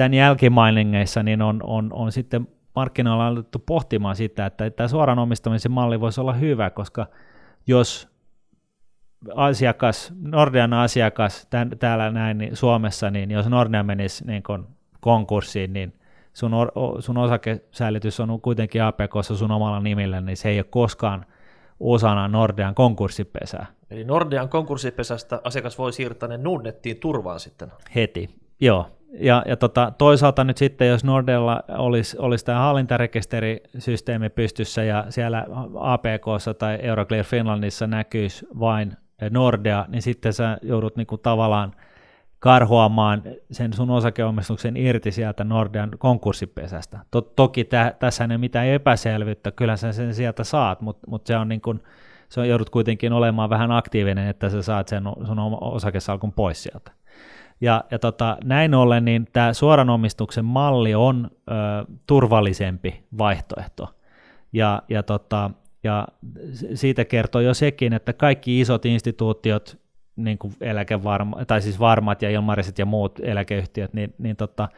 tämän 0.00 0.14
jälkimainingeissa 0.14 1.22
niin 1.22 1.42
on, 1.42 1.60
on, 1.62 1.92
on 1.92 2.12
sitten 2.12 2.48
markkinoilla 2.74 3.26
alettu 3.26 3.58
pohtimaan 3.58 4.16
sitä, 4.16 4.46
että 4.46 4.70
tämä 4.70 4.88
suoran 4.88 5.18
omistamisen 5.18 5.72
malli 5.72 6.00
voisi 6.00 6.20
olla 6.20 6.32
hyvä, 6.32 6.70
koska 6.70 7.06
jos 7.66 8.08
asiakas, 9.34 10.12
Nordean 10.22 10.72
asiakas 10.72 11.46
tämän, 11.50 11.70
täällä 11.78 12.10
näin 12.10 12.38
niin 12.38 12.56
Suomessa, 12.56 13.10
niin 13.10 13.30
jos 13.30 13.48
Nordea 13.48 13.82
menisi 13.82 14.26
niin 14.26 14.42
kun 14.42 14.68
konkurssiin, 15.00 15.72
niin 15.72 15.92
sun, 16.32 16.52
sun 16.98 17.18
osakesäilytys 17.18 18.20
on 18.20 18.40
kuitenkin 18.40 18.82
APKssa 18.82 19.36
sun 19.36 19.50
omalla 19.50 19.80
nimillä, 19.80 20.20
niin 20.20 20.36
se 20.36 20.48
ei 20.48 20.58
ole 20.58 20.66
koskaan 20.70 21.26
osana 21.80 22.28
Nordean 22.28 22.74
konkurssipesää. 22.74 23.66
Eli 23.90 24.04
Nordean 24.04 24.48
konkurssipesästä 24.48 25.40
asiakas 25.44 25.78
voi 25.78 25.92
siirtää 25.92 26.28
ne 26.28 26.36
Nordnettiin 26.36 26.96
turvaan 26.96 27.40
sitten. 27.40 27.72
Heti, 27.94 28.28
joo. 28.60 28.99
Ja, 29.12 29.42
ja 29.46 29.56
tota, 29.56 29.92
toisaalta 29.98 30.44
nyt 30.44 30.56
sitten, 30.56 30.88
jos 30.88 31.04
Nordella 31.04 31.62
olisi, 31.68 32.16
olisi 32.18 32.44
tämä 32.44 32.58
hallintarekisterisysteemi 32.58 34.28
pystyssä 34.28 34.82
ja 34.82 35.04
siellä 35.08 35.46
APKssa 35.74 36.54
tai 36.54 36.78
Euroclear 36.82 37.24
Finlandissa 37.24 37.86
näkyisi 37.86 38.46
vain 38.60 38.96
Nordea, 39.30 39.84
niin 39.88 40.02
sitten 40.02 40.32
sä 40.32 40.58
joudut 40.62 40.96
niinku 40.96 41.18
tavallaan 41.18 41.72
karhoamaan 42.38 43.22
sen 43.50 43.72
sun 43.72 43.90
osakeomistuksen 43.90 44.76
irti 44.76 45.10
sieltä 45.10 45.44
Nordean 45.44 45.90
konkurssipesästä. 45.98 46.98
To, 47.10 47.20
toki 47.20 47.64
tä, 47.64 47.94
tässä 47.98 48.24
ei 48.24 48.26
ole 48.26 48.38
mitään 48.38 48.66
epäselvyyttä, 48.66 49.50
kyllä 49.50 49.76
sä 49.76 49.92
sen 49.92 50.14
sieltä 50.14 50.44
saat, 50.44 50.80
mutta 50.80 51.10
mut 51.10 51.26
se 51.26 51.36
on 51.36 51.48
niin 51.48 51.60
kuin, 51.60 51.82
se 52.28 52.40
on, 52.40 52.48
joudut 52.48 52.70
kuitenkin 52.70 53.12
olemaan 53.12 53.50
vähän 53.50 53.70
aktiivinen, 53.70 54.28
että 54.28 54.48
sä 54.48 54.62
saat 54.62 54.88
sen 54.88 55.02
sun 55.26 55.38
osakesalkun 55.60 56.32
pois 56.32 56.62
sieltä. 56.62 56.92
Ja, 57.60 57.84
ja 57.90 57.98
tota, 57.98 58.36
näin 58.44 58.74
ollen 58.74 59.04
niin 59.04 59.26
tämä 59.32 59.52
suoran 59.52 59.90
omistuksen 59.90 60.44
malli 60.44 60.94
on 60.94 61.30
ö, 61.32 61.52
turvallisempi 62.06 63.04
vaihtoehto. 63.18 63.94
Ja, 64.52 64.82
ja, 64.88 65.02
tota, 65.02 65.50
ja 65.84 66.08
siitä 66.74 67.04
kertoo 67.04 67.40
jo 67.40 67.54
sekin, 67.54 67.92
että 67.92 68.12
kaikki 68.12 68.60
isot 68.60 68.86
instituutiot, 68.86 69.78
niin 70.16 70.38
kuin 70.38 70.54
eläkevarma, 70.60 71.44
tai 71.44 71.62
siis 71.62 71.80
varmat 71.80 72.22
ja 72.22 72.30
ilmariset 72.30 72.78
ja 72.78 72.86
muut 72.86 73.20
eläkeyhtiöt, 73.22 73.94
niin, 73.94 74.14
niin 74.18 74.36
tota, 74.36 74.68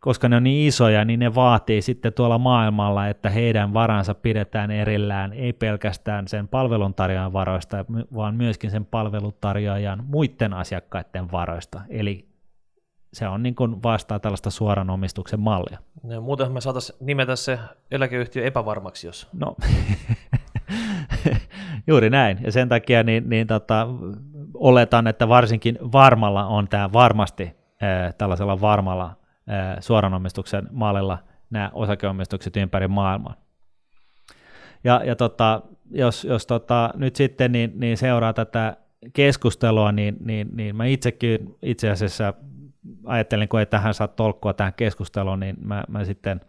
koska 0.00 0.28
ne 0.28 0.36
on 0.36 0.44
niin 0.44 0.68
isoja, 0.68 1.04
niin 1.04 1.20
ne 1.20 1.34
vaatii 1.34 1.82
sitten 1.82 2.12
tuolla 2.12 2.38
maailmalla, 2.38 3.08
että 3.08 3.30
heidän 3.30 3.74
varansa 3.74 4.14
pidetään 4.14 4.70
erillään, 4.70 5.32
ei 5.32 5.52
pelkästään 5.52 6.28
sen 6.28 6.48
palveluntarjoajan 6.48 7.32
varoista, 7.32 7.84
vaan 8.14 8.34
myöskin 8.34 8.70
sen 8.70 8.84
palveluntarjoajan 8.84 10.04
muiden 10.06 10.54
asiakkaiden 10.54 11.32
varoista. 11.32 11.80
Eli 11.88 12.28
se 13.12 13.28
on 13.28 13.42
niin 13.42 13.54
kuin 13.54 13.82
vastaa 13.82 14.18
tällaista 14.18 14.50
suoran 14.50 14.90
omistuksen 14.90 15.40
mallia. 15.40 15.78
Ja 16.08 16.20
muuten 16.20 16.52
me 16.52 16.60
saataisiin 16.60 16.98
nimetä 17.00 17.36
se 17.36 17.58
eläkeyhtiö 17.90 18.44
epävarmaksi, 18.44 19.06
jos... 19.06 19.28
No, 19.32 19.56
juuri 21.86 22.10
näin. 22.10 22.38
Ja 22.42 22.52
sen 22.52 22.68
takia 22.68 23.02
niin, 23.02 23.28
niin 23.28 23.46
tota, 23.46 23.86
oletan, 24.54 25.06
että 25.06 25.28
varsinkin 25.28 25.78
varmalla 25.92 26.46
on 26.46 26.68
tämä 26.68 26.92
varmasti 26.92 27.42
äh, 27.82 28.14
tällaisella 28.18 28.60
varmalla 28.60 29.16
suoranomistuksen 29.80 30.68
mallilla 30.72 31.18
nämä 31.50 31.70
osakeomistukset 31.74 32.56
ympäri 32.56 32.88
maailmaa. 32.88 33.34
Ja, 34.84 35.00
ja 35.04 35.16
tota, 35.16 35.62
jos, 35.90 36.24
jos 36.24 36.46
tota, 36.46 36.90
nyt 36.96 37.16
sitten 37.16 37.52
niin, 37.52 37.72
niin 37.74 37.96
seuraa 37.96 38.32
tätä 38.32 38.76
keskustelua, 39.12 39.92
niin, 39.92 40.16
niin, 40.20 40.48
niin 40.52 40.76
mä 40.76 40.84
itsekin 40.86 41.56
itse 41.62 41.90
asiassa 41.90 42.34
ajattelin, 43.04 43.48
kun 43.48 43.60
ei 43.60 43.66
tähän 43.66 43.94
saa 43.94 44.08
tolkkua 44.08 44.54
tähän 44.54 44.74
keskusteluun, 44.74 45.40
niin 45.40 45.56
mä, 45.64 45.84
mä 45.88 46.04
sitten 46.04 46.40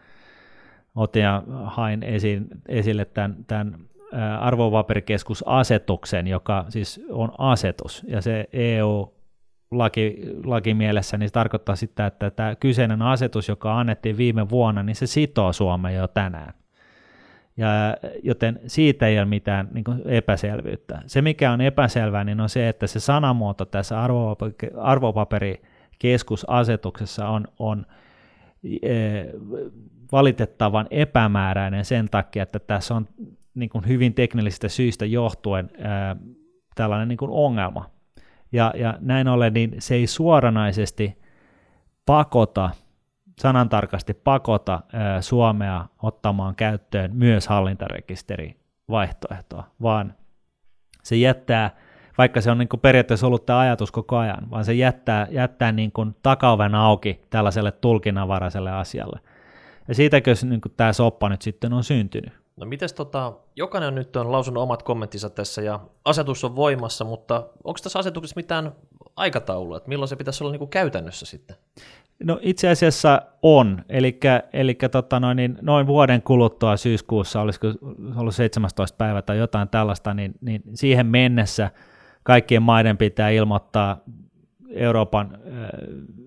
otin 0.96 1.24
ja 1.24 1.44
hain 1.64 2.04
esiin, 2.04 2.48
esille 2.68 3.06
tämän, 3.06 3.36
tämän 3.48 3.76
arvopaperikeskusasetuksen, 4.40 6.28
joka 6.28 6.66
siis 6.70 7.02
on 7.10 7.32
asetus, 7.38 8.06
ja 8.08 8.22
se 8.22 8.50
EU 8.54 9.14
laki, 9.72 10.22
lakimielessä, 10.44 11.18
niin 11.18 11.30
se 11.30 11.34
tarkoittaa 11.34 11.76
sitä, 11.76 12.06
että 12.06 12.32
tämä 12.32 12.56
kyseinen 12.56 13.02
asetus, 13.02 13.48
joka 13.48 13.80
annettiin 13.80 14.18
viime 14.18 14.50
vuonna, 14.50 14.84
niin 14.84 14.96
se 14.96 15.08
sitoo 15.08 15.54
Suomea 15.54 15.92
jo 15.92 16.08
tänään. 16.08 16.54
Ja, 17.58 17.68
joten 18.24 18.60
siitä 18.68 19.08
ei 19.08 19.20
ole 19.20 19.26
mitään 19.26 19.68
niin 19.72 19.84
kuin 19.84 20.02
epäselvyyttä. 20.06 21.02
Se, 21.08 21.22
mikä 21.22 21.52
on 21.52 21.62
epäselvää, 21.62 22.24
niin 22.24 22.42
on 22.42 22.50
se, 22.50 22.70
että 22.70 22.88
se 22.88 23.00
sanamuoto 23.00 23.66
tässä 23.66 23.96
arvopaperikeskusasetuksessa 24.78 27.28
on, 27.28 27.48
on 27.60 27.86
e, 28.82 29.24
valitettavan 30.12 30.88
epämääräinen 30.92 31.86
sen 31.86 32.10
takia, 32.10 32.44
että 32.44 32.60
tässä 32.60 32.96
on 32.96 33.08
niin 33.56 33.70
kuin 33.70 33.88
hyvin 33.88 34.14
teknillisistä 34.14 34.68
syistä 34.68 35.06
johtuen 35.06 35.70
ää, 35.82 36.16
tällainen 36.76 37.08
niin 37.08 37.18
kuin 37.18 37.32
ongelma. 37.32 37.99
Ja, 38.52 38.74
ja 38.76 38.98
näin 39.00 39.28
ollen 39.28 39.54
niin 39.54 39.76
se 39.80 39.96
ei 39.96 40.08
suoranaisesti 40.08 41.22
pakota, 42.06 42.70
sanantarkasti 43.40 44.14
pakota 44.14 44.80
ää, 44.94 45.22
Suomea 45.22 45.86
ottamaan 46.04 46.56
käyttöön 46.56 47.12
myös 47.14 47.48
hallintarekisterivaihtoehtoa, 47.48 49.64
vaan 49.82 50.14
se 51.04 51.16
jättää, 51.16 51.76
vaikka 52.18 52.42
se 52.42 52.52
on 52.52 52.58
niin 52.58 52.70
kuin 52.70 52.80
periaatteessa 52.80 53.28
ollut 53.28 53.46
tämä 53.46 53.60
ajatus 53.60 53.92
koko 53.92 54.18
ajan, 54.18 54.50
vaan 54.50 54.66
se 54.66 54.74
jättää, 54.74 55.28
jättää 55.32 55.72
niin 55.72 55.92
kuin 55.92 56.16
takaoven 56.24 56.76
auki 56.76 57.22
tällaiselle 57.30 57.72
tulkinnanvaraiselle 57.72 58.72
asialle. 58.72 59.20
Ja 59.88 59.96
siitäkö 59.96 60.34
niin 60.44 60.62
tämä 60.78 60.94
soppa 60.94 61.30
nyt 61.30 61.42
sitten 61.42 61.74
on 61.74 61.84
syntynyt. 61.84 62.39
No 62.60 62.66
mites 62.66 62.94
tota, 62.94 63.34
jokainen 63.56 63.96
nyt 63.96 64.16
on 64.16 64.32
lausunut 64.32 64.64
omat 64.64 64.84
kommenttinsa 64.84 65.30
tässä 65.30 65.62
ja 65.62 65.80
asetus 66.06 66.44
on 66.44 66.56
voimassa, 66.56 67.06
mutta 67.06 67.36
onko 67.64 67.80
tässä 67.84 68.00
asetuksessa 68.00 68.36
mitään 68.36 68.72
aikataulua, 69.16 69.78
että 69.78 69.90
milloin 69.90 70.10
se 70.10 70.16
pitäisi 70.16 70.44
olla 70.44 70.52
niin 70.52 70.60
kuin 70.60 70.70
käytännössä 70.70 71.26
sitten? 71.26 71.56
No 72.24 72.40
itse 72.42 72.70
asiassa 72.70 73.22
on, 73.42 73.84
eli 74.54 74.78
tota 74.92 75.20
noin, 75.20 75.38
niin 75.38 75.58
noin 75.62 75.88
vuoden 75.88 76.22
kuluttua 76.22 76.78
syyskuussa, 76.78 77.42
olisiko 77.42 77.68
ollut 78.16 78.36
17 78.36 78.98
päivä 78.98 79.22
tai 79.22 79.38
jotain 79.38 79.70
tällaista, 79.70 80.14
niin, 80.14 80.36
niin 80.42 80.62
siihen 80.74 81.06
mennessä 81.06 81.72
kaikkien 82.24 82.64
maiden 82.64 82.98
pitää 82.98 83.30
ilmoittaa 83.30 83.98
Euroopan 84.70 85.38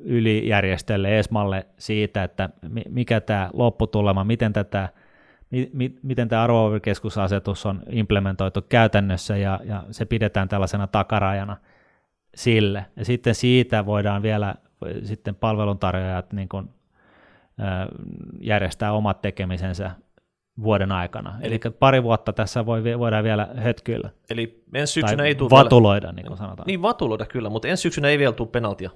ylijärjestölle 0.05 1.19
ESMalle 1.19 1.67
siitä, 1.79 2.25
että 2.25 2.51
mikä 2.89 3.21
tämä 3.21 3.51
lopputulema, 3.53 4.25
miten 4.25 4.53
tätä 4.53 4.89
mi, 5.73 5.95
miten 6.03 6.29
tämä 6.29 6.43
arvopaperikeskusasetus 6.43 7.67
on 7.67 7.83
implementoitu 7.91 8.63
käytännössä 8.63 9.37
ja, 9.37 9.61
ja 9.65 9.85
se 9.91 10.05
pidetään 10.05 10.49
tällaisena 10.49 10.87
takarajana 10.87 11.57
sille. 12.35 12.87
Ja 12.97 13.05
sitten 13.05 13.35
siitä 13.35 13.87
voidaan 13.87 14.23
vielä 14.23 14.55
sitten 15.05 15.35
palveluntarjoajat 15.35 16.33
niin 16.33 16.49
kuin, 16.49 16.69
ä, 17.61 17.87
järjestää 18.41 18.93
omat 18.93 19.21
tekemisensä 19.21 19.91
vuoden 20.63 20.93
aikana. 20.93 21.35
Eli, 21.41 21.61
Eli 21.65 21.73
pari 21.79 22.03
vuotta 22.03 22.33
tässä 22.33 22.67
voi, 22.67 22.83
voidaan 22.99 23.25
vielä 23.25 23.49
hötkyillä. 23.57 24.11
Eli 24.31 24.65
ensi 24.75 24.93
syksynä 24.93 25.25
ei 25.25 25.35
tule 25.35 25.51
vatuloida, 25.51 26.07
vielä... 26.07 26.17
niin 26.17 26.27
kuin 26.27 26.39
sanotaan. 26.39 26.67
Niin, 26.67 26.83
vatuloida 26.83 27.27
kyllä, 27.27 27.51
mutta 27.51 27.69
ensi 27.69 27.83
syksynä 27.83 28.09
ei 28.09 28.19
vielä 28.19 28.33
tule 28.33 28.49
penaltia. 28.49 28.91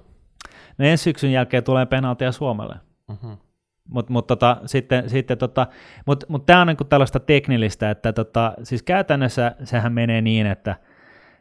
No 0.79 0.85
ensi 0.85 1.05
syksyn 1.05 1.33
jälkeen 1.33 1.65
tulee 1.65 1.87
penaltia 1.87 2.33
Suomelle. 2.33 2.75
Uh-huh. 3.11 3.39
Mutta 3.89 4.13
mut 4.13 4.27
tota, 4.27 4.57
sitten, 4.67 5.11
sitten 5.11 5.39
tota, 5.39 5.67
mut, 6.07 6.25
mut 6.29 6.47
tämä 6.47 6.61
on 6.61 6.67
niinku 6.67 6.85
tällaista 6.85 7.21
teknillistä, 7.21 7.91
että 7.91 8.13
tota, 8.13 8.53
siis 8.63 8.83
käytännössä 8.83 9.55
sehän 9.65 9.93
menee 9.93 10.23
niin, 10.23 10.47
että 10.47 10.77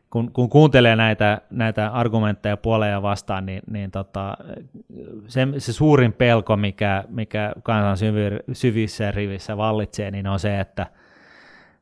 kun, 0.09 0.31
kun 0.31 0.49
kuuntelee 0.49 0.95
näitä, 0.95 1.41
näitä 1.49 1.87
argumentteja 1.87 2.57
puoleen 2.57 3.01
vastaan, 3.01 3.45
niin, 3.45 3.61
niin 3.71 3.91
tota, 3.91 4.37
se, 5.27 5.47
se, 5.57 5.73
suurin 5.73 6.13
pelko, 6.13 6.57
mikä, 6.57 7.03
mikä 7.09 7.53
kansan 7.63 7.97
syvi, 7.97 8.19
syvissä 8.53 9.11
rivissä 9.11 9.57
vallitsee, 9.57 10.11
niin 10.11 10.27
on 10.27 10.39
se, 10.39 10.59
että 10.59 10.87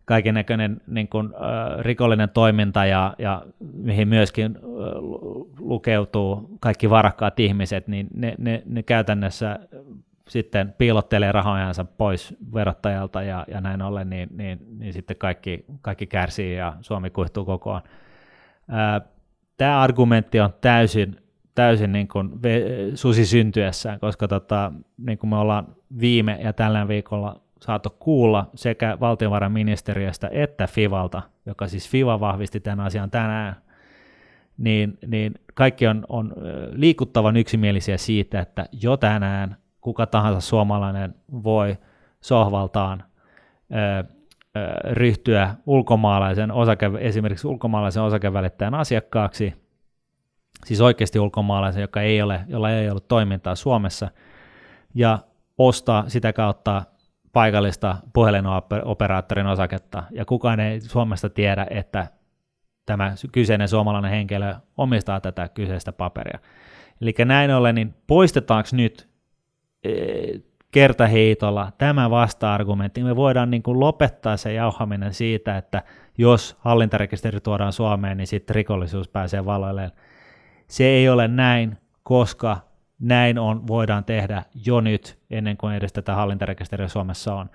kaiken 0.05 0.33
näköinen 0.33 0.81
niin 0.87 1.09
äh, 1.15 1.79
rikollinen 1.79 2.29
toiminta 2.29 2.85
ja, 2.85 3.13
ja 3.17 3.45
mihin 3.73 4.07
myöskin 4.07 4.55
äh, 4.55 4.61
lukeutuu 5.59 6.49
kaikki 6.59 6.89
varakkaat 6.89 7.39
ihmiset, 7.39 7.87
niin 7.87 8.07
ne, 8.13 8.35
ne, 8.37 8.63
ne 8.65 8.83
käytännössä 8.83 9.59
sitten 10.29 10.73
piilottelee 10.77 11.31
rahojansa 11.31 11.85
pois 11.85 12.35
verottajalta 12.53 13.23
ja, 13.23 13.45
ja 13.47 13.61
näin 13.61 13.81
ollen, 13.81 14.09
niin, 14.09 14.29
niin, 14.37 14.59
niin 14.79 14.93
sitten 14.93 15.17
kaikki, 15.17 15.65
kaikki 15.81 16.07
kärsii 16.07 16.55
ja 16.55 16.73
Suomi 16.81 17.09
kuihtuu 17.09 17.45
kokoon. 17.45 17.81
Tämä 19.57 19.81
argumentti 19.81 20.39
on 20.39 20.53
täysin, 20.61 21.15
täysin 21.55 21.91
niin 21.91 22.07
kuin 22.07 22.29
susi 22.95 23.25
syntyessään, 23.25 23.99
koska 23.99 24.27
tota, 24.27 24.71
niin 24.97 25.17
kuin 25.17 25.29
me 25.29 25.35
ollaan 25.35 25.67
viime 25.99 26.39
ja 26.43 26.53
tällä 26.53 26.87
viikolla 26.87 27.41
saatu 27.61 27.89
kuulla 27.99 28.49
sekä 28.55 28.97
valtiovarainministeriöstä 28.99 30.29
että 30.31 30.67
FIValta, 30.67 31.21
joka 31.45 31.67
siis 31.67 31.89
FIVA 31.89 32.19
vahvisti 32.19 32.59
tämän 32.59 32.85
asian 32.85 33.11
tänään, 33.11 33.55
niin, 34.57 34.97
niin 35.07 35.33
kaikki 35.53 35.87
on, 35.87 36.05
on 36.09 36.33
liikuttavan 36.71 37.37
yksimielisiä 37.37 37.97
siitä, 37.97 38.41
että 38.41 38.65
jo 38.81 38.97
tänään 38.97 39.57
kuka 39.83 40.05
tahansa 40.05 40.41
suomalainen 40.41 41.15
voi 41.31 41.77
sohvaltaan 42.21 43.03
ryhtyä 44.91 45.55
ulkomaalaisen 45.65 46.51
osake, 46.51 46.91
esimerkiksi 46.99 47.47
ulkomaalaisen 47.47 48.03
osakevälittäjän 48.03 48.73
asiakkaaksi, 48.73 49.53
siis 50.65 50.81
oikeasti 50.81 51.19
ulkomaalaisen, 51.19 51.81
joka 51.81 52.01
ei 52.01 52.21
ole, 52.21 52.41
jolla 52.47 52.71
ei 52.71 52.89
ollut 52.89 53.07
toimintaa 53.07 53.55
Suomessa, 53.55 54.09
ja 54.93 55.19
ostaa 55.57 56.03
sitä 56.09 56.33
kautta 56.33 56.83
paikallista 57.33 57.97
puhelinoperaattorin 58.13 59.47
osaketta, 59.47 60.03
ja 60.11 60.25
kukaan 60.25 60.59
ei 60.59 60.81
Suomesta 60.81 61.29
tiedä, 61.29 61.67
että 61.69 62.07
tämä 62.85 63.13
kyseinen 63.31 63.67
suomalainen 63.67 64.11
henkilö 64.11 64.55
omistaa 64.77 65.21
tätä 65.21 65.49
kyseistä 65.49 65.91
paperia. 65.91 66.39
Eli 67.01 67.13
näin 67.25 67.51
ollen, 67.51 67.75
niin 67.75 67.93
poistetaanko 68.07 68.69
nyt 68.71 69.12
kertaheitolla 70.71 71.71
tämä 71.77 72.09
vasta-argumentti, 72.09 73.03
me 73.03 73.15
voidaan 73.15 73.51
niin 73.51 73.63
kuin 73.63 73.79
lopettaa 73.79 74.37
se 74.37 74.53
jauhaminen 74.53 75.13
siitä, 75.13 75.57
että 75.57 75.83
jos 76.17 76.57
hallintarekisteri 76.59 77.41
tuodaan 77.41 77.73
Suomeen, 77.73 78.17
niin 78.17 78.27
sitten 78.27 78.55
rikollisuus 78.55 79.07
pääsee 79.07 79.45
valoilleen. 79.45 79.91
Se 80.67 80.83
ei 80.83 81.09
ole 81.09 81.27
näin, 81.27 81.77
koska 82.03 82.57
näin 82.99 83.39
on, 83.39 83.67
voidaan 83.67 84.03
tehdä 84.03 84.43
jo 84.65 84.81
nyt, 84.81 85.19
ennen 85.29 85.57
kuin 85.57 85.75
edes 85.75 85.93
tätä 85.93 86.15
hallintarekisteriä 86.15 86.87
Suomessa 86.87 87.35
on. 87.35 87.49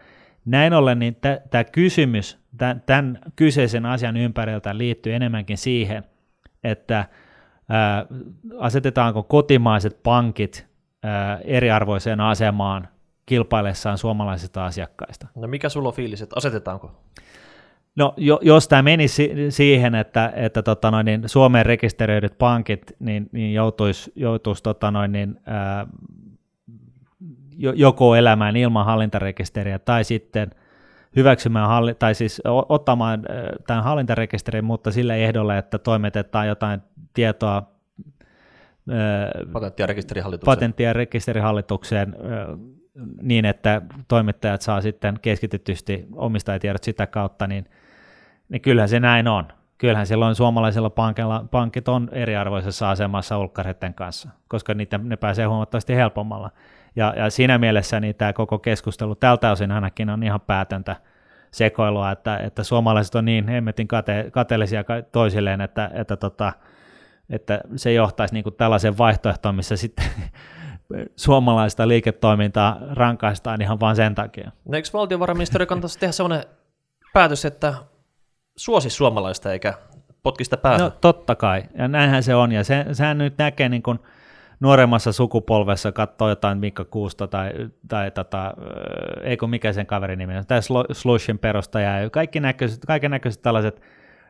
Näin 0.45 0.75
ollen 0.75 0.99
niin 0.99 1.17
tämä 1.51 1.65
kysymys 1.65 2.39
tämän 2.87 3.19
kyseisen 3.37 3.87
asian 3.87 4.17
ympäriltä 4.17 4.79
liittyy 4.79 5.15
enemmänkin 5.15 5.59
siihen, 5.59 6.05
että 6.65 7.05
ää, 7.69 8.07
asetetaanko 8.59 9.23
kotimaiset 9.23 10.03
pankit 10.03 10.68
eriarvoiseen 11.45 12.21
asemaan 12.21 12.89
kilpaillessaan 13.27 13.99
suomalaisista 13.99 14.67
asiakkaista. 14.67 15.27
No 15.35 15.49
mikä 15.49 15.69
sulla 15.69 15.89
on 15.89 15.95
fiilis, 15.95 16.23
että 16.23 16.35
asetetaanko? 16.37 16.91
No 17.97 18.15
jo, 18.17 18.39
jos 18.43 18.69
tämä 18.69 18.83
menisi 18.83 19.31
siihen, 19.49 19.95
että, 19.95 20.33
että 20.37 20.63
tota 20.63 20.91
noin, 20.91 21.07
niin 21.07 21.29
Suomeen 21.29 21.67
rekisteröidyt 21.67 22.39
pankit 22.39 22.93
niin, 22.99 23.29
niin 23.33 23.55
joutuisi, 23.55 24.13
joutuisi 24.17 24.63
tota 24.63 24.91
noin, 24.91 25.13
niin, 25.13 25.41
ää, 25.47 25.87
joko 27.59 28.15
elämään 28.15 28.57
ilman 28.57 28.87
hallintarekisteriä 28.87 29.79
tai 29.79 30.05
sitten 30.05 30.51
hyväksymään 31.17 31.69
halli, 31.69 31.95
tai 31.95 32.15
siis 32.15 32.43
ottamaan 32.69 33.23
tämän 33.67 33.85
hallintarekisterin, 33.85 34.65
mutta 34.65 34.93
sillä 34.93 35.15
ehdolla, 35.15 35.57
että 35.57 35.79
toimitetaan 35.79 36.49
jotain 36.49 36.81
tietoa 37.15 37.78
patentti- 39.53 39.83
ja 39.83 39.87
rekisterihallitukseen, 39.87 40.57
patentti- 40.57 40.83
ja 40.83 40.93
rekisterihallitukseen 40.93 42.17
niin, 43.23 43.45
että 43.45 43.83
toimittajat 44.09 44.63
saa 44.63 44.81
sitten 44.81 45.19
keskitytysti 45.23 46.07
omistajatiedot 46.13 46.85
sitä 46.85 47.07
kautta, 47.07 47.47
niin, 47.47 47.71
niin 48.49 48.63
kyllähän 48.63 48.89
se 48.89 49.01
näin 49.01 49.29
on. 49.29 49.49
Kyllähän 49.79 50.07
silloin 50.07 50.35
suomalaisilla 50.35 50.91
pankilla, 50.91 51.45
pankit 51.51 51.89
on 51.89 52.09
eriarvoisessa 52.13 52.91
asemassa 52.91 53.39
ulkkareiden 53.39 53.95
kanssa, 53.95 54.29
koska 54.49 54.75
niitä, 54.75 54.99
ne 54.99 55.17
pääsee 55.17 55.47
huomattavasti 55.47 55.95
helpommalla. 55.95 56.51
Ja, 56.97 57.15
ja 57.17 57.31
siinä 57.31 57.59
mielessä 57.59 58.01
niin 58.01 58.15
tämä 58.15 58.33
koko 58.33 58.59
keskustelu 58.59 59.15
tältä 59.15 59.51
osin 59.51 59.73
ainakin 59.73 60.11
on 60.11 60.23
ihan 60.23 60.41
päätöntä 60.41 60.97
sekoilua, 61.51 62.11
että, 62.11 62.37
että 62.37 62.63
suomalaiset 62.63 63.15
on 63.15 63.25
niin 63.25 63.49
hemmetin 63.49 63.89
kate, 63.89 64.29
kateellisia 64.33 64.85
toisilleen, 65.13 65.61
että, 65.61 65.91
että, 65.95 66.17
tota, 66.17 66.53
että 67.31 67.61
se 67.77 67.93
johtaisi 67.93 68.35
niin 68.35 68.45
kuin 68.45 68.55
tällaisen 68.55 68.99
vaihtoehtoon, 68.99 69.55
missä 69.55 69.77
sitten 69.77 70.05
suomalaista 71.17 71.89
liiketoimintaa 71.89 72.79
rankaistaan 72.93 73.63
ihan 73.63 73.81
vain 73.81 73.97
sen 73.97 74.15
takia. 74.15 74.51
No 74.65 74.77
eikö 74.77 74.89
valtiovarainministeriö 74.93 75.67
kannattaisi 75.67 75.99
tehdä 75.99 76.13
sellainen 76.13 76.45
päätös, 77.13 77.45
että 77.45 77.75
suosi 78.57 78.91
suomalaista 78.91 79.53
eikä 79.53 79.75
potkista 80.23 80.57
päätä? 80.57 80.85
No 80.85 80.91
totta 80.91 81.35
kai, 81.35 81.63
ja 81.79 81.89
näinhän 81.89 82.23
se 82.23 82.35
on, 82.35 82.53
ja 82.53 82.65
se, 82.65 82.87
sehän 82.93 83.19
nyt 83.19 83.39
näkee 83.39 83.69
niin 83.69 83.83
kuin 83.83 83.99
nuoremmassa 84.61 85.13
sukupolvessa 85.13 85.93
katsoo 85.93 86.29
jotain 86.29 86.59
Mikko 86.59 86.85
Kuusta 86.85 87.27
tai, 87.27 87.51
tai 87.89 88.11
tota, 88.11 88.55
eikö 89.23 89.47
mikä 89.47 89.73
sen 89.73 89.87
kaverin 89.87 90.19
nimi 90.19 90.37
on, 90.37 90.47
tämä 90.47 90.61
Slushin 90.93 91.39
perustaja 91.39 92.01
ja 92.01 92.11
kaikki 92.11 92.41
näköiset, 92.41 92.85
kaiken 92.87 93.11
näköiset 93.11 93.43
tällaiset 93.43 93.83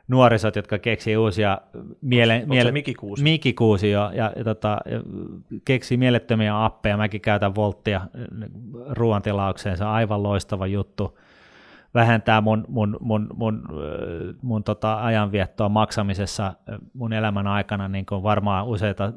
nuorisot, 0.09 0.57
jotka 0.57 0.79
keksii 0.79 1.17
uusia 1.17 1.59
miele, 2.01 2.43
miele, 2.47 2.73
Miki 2.73 2.95
Kuusi? 2.95 3.23
Miki 3.23 3.53
Kuusi 3.53 3.91
jo, 3.91 4.11
ja, 4.15 4.33
ja, 4.37 4.45
tota, 4.45 4.79
keksii 5.65 5.97
mielettömiä 5.97 6.65
appeja. 6.65 6.97
Mäkin 6.97 7.21
käytän 7.21 7.55
volttia 7.55 8.01
ruoantilaukseen, 8.89 9.77
se 9.77 9.85
on 9.85 9.91
aivan 9.91 10.23
loistava 10.23 10.67
juttu. 10.67 11.19
Vähentää 11.95 12.41
mun, 12.41 12.65
mun, 12.69 12.97
mun, 13.01 13.29
mun, 13.35 13.63
mun, 13.69 13.83
mun 14.43 14.65
tota 14.65 15.05
ajanviettoa 15.05 15.69
maksamisessa 15.69 16.55
mun 16.95 17.13
elämän 17.13 17.47
aikana 17.47 17.89
niin 17.89 18.07
kuin 18.07 18.23
varmaan 18.23 18.67
useita 18.67 19.13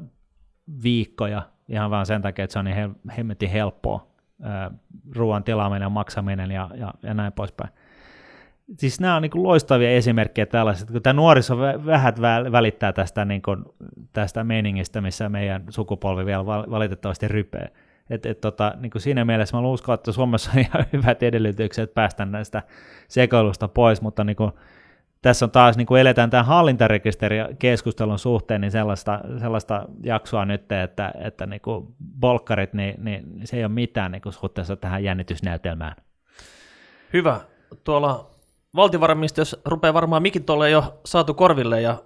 viikkoja 0.82 1.42
ihan 1.68 1.90
vaan 1.90 2.06
sen 2.06 2.22
takia, 2.22 2.44
että 2.44 2.52
se 2.52 2.58
on 2.58 2.64
niin 2.64 2.96
hemmetin 3.16 3.50
helppoa 3.50 4.06
ruoan 5.14 5.44
tilaaminen 5.44 5.86
ja 5.86 5.90
maksaminen 5.90 6.50
ja, 6.50 6.70
ja, 6.74 6.94
ja 7.02 7.14
näin 7.14 7.32
poispäin. 7.32 7.70
Siis 8.78 9.00
nämä 9.00 9.16
on 9.16 9.22
niin 9.22 9.30
loistavia 9.34 9.90
esimerkkejä 9.90 10.46
tällaiset, 10.46 10.90
kun 10.90 11.02
tämä 11.02 11.12
nuoriso 11.12 11.58
vähät 11.86 12.20
välittää 12.52 12.92
tästä, 12.92 13.24
niin 13.24 13.42
kuin, 13.42 13.64
tästä 14.12 14.44
meiningistä, 14.44 15.00
missä 15.00 15.28
meidän 15.28 15.64
sukupolvi 15.68 16.26
vielä 16.26 16.46
valitettavasti 16.46 17.28
rypee. 17.28 17.72
Et, 18.10 18.26
et 18.26 18.40
tota, 18.40 18.74
niin 18.80 18.90
kuin 18.90 19.02
siinä 19.02 19.24
mielessä 19.24 19.56
mä 19.56 19.68
uskon, 19.68 19.94
että 19.94 20.12
Suomessa 20.12 20.50
on 20.54 20.58
ihan 20.66 20.86
hyvät 20.92 21.22
edellytykset 21.22 21.94
päästä 21.94 22.24
näistä 22.24 22.62
sekoilusta 23.08 23.68
pois, 23.68 24.02
mutta 24.02 24.24
niin 24.24 24.36
kuin, 24.36 24.52
tässä 25.22 25.44
on 25.44 25.50
taas, 25.50 25.76
niin 25.76 25.86
kuin 25.86 26.00
eletään 26.00 26.30
tämän 26.30 26.46
hallintarekisterikeskustelun 26.46 28.18
suhteen, 28.18 28.60
niin 28.60 28.70
sellaista, 28.70 29.20
sellaista 29.40 29.84
jaksoa 30.02 30.44
nyt, 30.44 30.72
että, 30.72 31.12
että 31.24 31.46
niin 31.46 31.60
kuin 31.60 31.86
bolkkarit, 32.20 32.72
niin, 32.72 33.04
niin 33.04 33.40
se 33.44 33.56
ei 33.56 33.64
ole 33.64 33.72
mitään 33.72 34.12
niin 34.12 34.22
kuin 34.22 34.32
suhteessa 34.32 34.76
tähän 34.76 35.04
jännitysnäytelmään. 35.04 35.96
Hyvä. 37.12 37.40
Tuolla 37.84 38.30
valtiovarainministeriössä 38.76 39.58
rupeaa 39.64 39.94
varmaan 39.94 40.22
mikin 40.22 40.44
tuolle 40.44 40.70
jo 40.70 41.00
saatu 41.04 41.34
korville 41.34 41.80
ja 41.80 42.02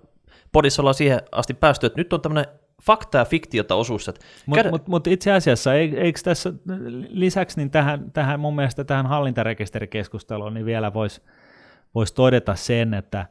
podissa 0.52 0.83
ollaan 0.83 0.94
siihen 0.94 1.20
asti 1.33 1.55
päästy, 1.55 1.87
että 1.87 2.00
nyt 2.00 2.12
on 2.12 2.20
tämmöinen 2.20 2.52
fakta 2.83 3.18
ja 3.18 3.24
fiktiota 3.24 3.74
osuus. 3.74 4.07
Mutta 4.46 4.62
käydä... 4.62 4.70
mut, 4.70 4.88
mut 4.88 5.07
itse 5.07 5.33
asiassa, 5.33 5.74
eikö 5.74 6.20
tässä 6.24 6.52
lisäksi 7.09 7.57
niin 7.57 7.70
tähän, 7.70 8.11
tähän 8.12 8.40
mun 8.40 8.57
mielestä 8.57 8.85
tähän 8.85 9.07
hallintarekisterikeskusteluun 9.07 10.55
niin 10.55 10.66
vielä 10.66 10.94
voisi 10.94 11.22
voisi 11.94 12.14
todeta 12.14 12.55
sen, 12.55 12.94
että, 12.94 13.26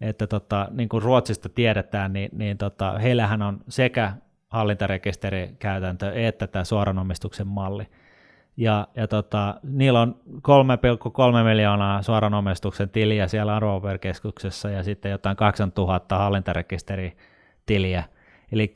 että 0.00 0.26
tota, 0.26 0.68
niin 0.70 0.88
kuin 0.88 1.02
Ruotsista 1.02 1.48
tiedetään, 1.48 2.12
niin, 2.12 2.30
niin 2.32 2.58
tota, 2.58 2.98
heillähän 2.98 3.42
on 3.42 3.60
sekä 3.68 4.12
hallintarekisterikäytäntö 4.48 6.12
että 6.14 6.46
tämä 6.46 6.64
suoranomistuksen 6.64 7.46
malli. 7.46 7.86
Ja, 8.58 8.88
ja 8.96 9.08
tota, 9.08 9.54
niillä 9.62 10.00
on 10.00 10.16
3,3 10.28 11.44
miljoonaa 11.44 12.02
suoranomistuksen 12.02 12.88
tiliä 12.88 13.28
siellä 13.28 13.56
arvopaperikeskuksessa 13.56 14.70
ja 14.70 14.82
sitten 14.82 15.10
jotain 15.10 15.36
8000 15.36 16.18
hallintarekisteritiliä. 16.18 18.04
Eli 18.52 18.74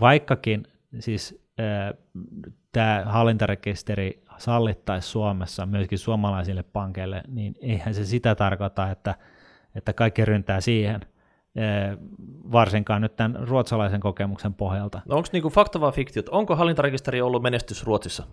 vaikkakin 0.00 0.66
siis 0.98 1.42
tämä 2.72 3.02
hallintarekisteri 3.06 4.22
sallittaisi 4.38 5.08
Suomessa 5.08 5.66
myöskin 5.66 5.98
suomalaisille 5.98 6.62
pankeille, 6.62 7.22
niin 7.28 7.54
eihän 7.60 7.94
se 7.94 8.04
sitä 8.04 8.34
tarkoita, 8.34 8.90
että, 8.90 9.14
että 9.74 9.92
kaikki 9.92 10.24
ryntää 10.24 10.60
siihen, 10.60 11.00
varsinkaan 12.52 13.02
nyt 13.02 13.16
tämän 13.16 13.48
ruotsalaisen 13.48 14.00
kokemuksen 14.00 14.54
pohjalta. 14.54 15.00
No 15.08 15.16
onko 15.16 15.28
niinku 15.32 15.50
fakta 15.50 15.80
vai 15.80 15.92
fiktiot? 15.92 16.28
Onko 16.28 16.56
hallintarekisteri 16.56 17.20
ollut 17.20 17.42
menestys 17.42 17.84
Ruotsissa? 17.84 18.26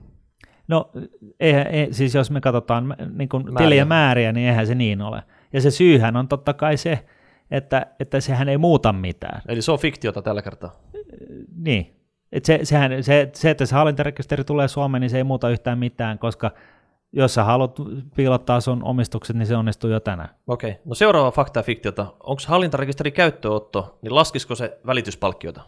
No 0.67 0.91
eihän, 1.39 1.67
ei, 1.67 1.93
siis 1.93 2.15
jos 2.15 2.31
me 2.31 2.41
katsotaan 2.41 2.95
niin 3.17 3.29
kuin 3.29 3.43
tiliä 3.57 3.85
määriä, 3.85 4.31
niin 4.31 4.47
eihän 4.47 4.67
se 4.67 4.75
niin 4.75 5.01
ole. 5.01 5.23
Ja 5.53 5.61
se 5.61 5.71
syyhän 5.71 6.15
on 6.15 6.27
totta 6.27 6.53
kai 6.53 6.77
se, 6.77 7.05
että, 7.51 7.85
että 7.99 8.19
sehän 8.19 8.49
ei 8.49 8.57
muuta 8.57 8.93
mitään. 8.93 9.41
Eli 9.47 9.61
se 9.61 9.71
on 9.71 9.79
fiktiota 9.79 10.21
tällä 10.21 10.41
kertaa? 10.41 10.71
Niin, 11.57 11.95
et 12.31 12.45
se, 12.45 12.59
sehän, 12.63 13.03
se, 13.03 13.29
se, 13.33 13.49
että 13.49 13.65
se 13.65 13.75
hallintarekisteri 13.75 14.43
tulee 14.43 14.67
Suomeen, 14.67 15.01
niin 15.01 15.09
se 15.09 15.17
ei 15.17 15.23
muuta 15.23 15.49
yhtään 15.49 15.79
mitään, 15.79 16.19
koska 16.19 16.51
jos 17.11 17.33
sä 17.33 17.43
haluat 17.43 17.75
piilottaa 18.15 18.61
sun 18.61 18.83
omistukset, 18.83 19.35
niin 19.35 19.47
se 19.47 19.55
onnistuu 19.55 19.89
jo 19.89 19.99
tänään. 19.99 20.29
Okei, 20.47 20.71
okay. 20.71 20.81
no 20.85 20.95
seuraava 20.95 21.31
fakta 21.31 21.59
ja 21.59 21.63
fiktiota. 21.63 22.01
Onko 22.23 22.41
hallintarekisteri 22.47 23.11
käyttöotto, 23.11 23.99
niin 24.01 24.15
laskisiko 24.15 24.55
se 24.55 24.79
välityspalkkiota? 24.85 25.61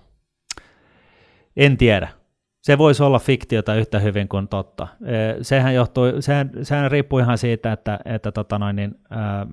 En 1.57 1.77
tiedä. 1.77 2.18
Se 2.69 2.77
voisi 2.77 3.03
olla 3.03 3.19
fiktiota 3.19 3.75
yhtä 3.75 3.99
hyvin 3.99 4.27
kuin 4.27 4.47
totta. 4.47 4.87
Sehän, 5.41 5.75
johtuu, 5.75 6.05
sehän, 6.19 6.51
sehän 6.61 6.91
riippuu 6.91 7.19
ihan 7.19 7.37
siitä, 7.37 7.71
että, 7.71 7.99
että 8.05 8.31
tota 8.31 8.59
noin, 8.59 8.75
niin, 8.75 8.95
ää, 9.09 9.47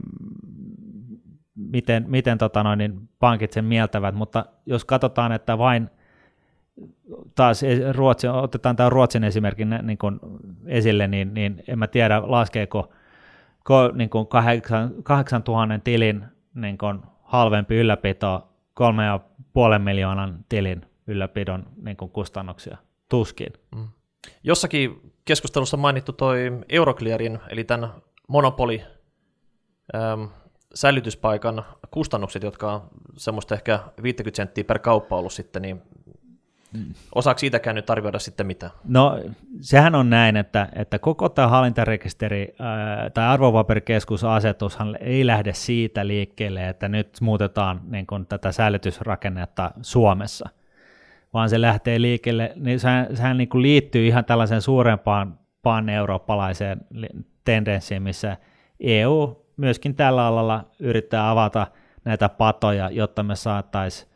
miten, 1.54 2.04
miten 2.08 2.38
tota 2.38 2.62
noin, 2.62 2.78
niin 2.78 3.08
pankit 3.18 3.52
sen 3.52 3.64
mieltävät, 3.64 4.14
mutta 4.14 4.46
jos 4.66 4.84
katsotaan, 4.84 5.32
että 5.32 5.58
vain 5.58 5.90
taas 7.34 7.62
e- 7.62 7.92
Ruotsi, 7.92 8.28
otetaan 8.28 8.76
tämä 8.76 8.90
Ruotsin 8.90 9.24
esimerkin 9.24 9.78
niin 9.82 9.98
kuin 9.98 10.20
esille, 10.66 11.08
niin, 11.08 11.34
niin 11.34 11.62
en 11.68 11.78
mä 11.78 11.86
tiedä, 11.86 12.22
laskeeko 12.24 12.92
ko, 13.64 13.92
niin 13.94 14.10
kuin 14.10 14.26
8000 15.02 15.78
tilin 15.84 16.24
niin 16.54 16.78
kuin 16.78 16.98
halvempi 17.22 17.76
ylläpito 17.76 18.48
kolme 18.74 19.04
ja 19.04 19.20
puolen 19.52 19.82
miljoonan 19.82 20.44
tilin 20.48 20.82
ylläpidon 21.06 21.66
niin 21.82 21.96
kuin 21.96 22.10
kustannuksia. 22.10 22.85
Tuskin. 23.08 23.52
Mm. 23.76 23.88
Jossakin 24.44 25.12
keskustelussa 25.24 25.76
mainittu 25.76 26.12
toi 26.12 26.38
Euroclearin, 26.68 27.38
eli 27.48 27.64
tämän 27.64 27.90
monopoli 28.28 28.82
äm, 29.94 30.28
säilytyspaikan 30.74 31.64
kustannukset, 31.90 32.42
jotka 32.42 32.72
on 32.72 32.88
semmoista 33.16 33.54
ehkä 33.54 33.80
50 34.02 34.36
senttiä 34.36 34.64
per 34.64 34.78
kauppa 34.78 35.16
ollut 35.16 35.32
sitten, 35.32 35.62
niin 35.62 35.82
osaako 37.14 37.38
siitäkään 37.38 37.76
nyt 37.76 37.90
arvioida 37.90 38.18
sitten 38.18 38.46
mitä? 38.46 38.70
No 38.84 39.18
sehän 39.60 39.94
on 39.94 40.10
näin, 40.10 40.36
että, 40.36 40.68
että 40.72 40.98
koko 40.98 41.28
tämä 41.28 41.48
hallintarekisteri 41.48 42.54
ää, 42.58 43.10
tai 43.10 43.26
arvopaperikeskusasetushan 43.26 44.96
ei 45.00 45.26
lähde 45.26 45.52
siitä 45.52 46.06
liikkeelle, 46.06 46.68
että 46.68 46.88
nyt 46.88 47.20
muutetaan 47.20 47.80
niin 47.88 48.06
kun, 48.06 48.26
tätä 48.26 48.52
säilytysrakennetta 48.52 49.70
Suomessa, 49.82 50.48
vaan 51.36 51.50
se 51.50 51.60
lähtee 51.60 52.00
liikkeelle, 52.00 52.52
niin 52.54 52.80
sehän, 52.80 53.16
sehän 53.16 53.38
niin 53.38 53.48
kuin 53.48 53.62
liittyy 53.62 54.06
ihan 54.06 54.24
tällaiseen 54.24 54.62
suurempaan 54.62 55.38
pan-eurooppalaiseen 55.62 56.80
tendenssiin, 57.44 58.02
missä 58.02 58.36
EU 58.80 59.46
myöskin 59.56 59.94
tällä 59.94 60.26
alalla 60.26 60.64
yrittää 60.80 61.30
avata 61.30 61.66
näitä 62.04 62.28
patoja, 62.28 62.90
jotta 62.90 63.22
me 63.22 63.36
saataisiin 63.36 64.10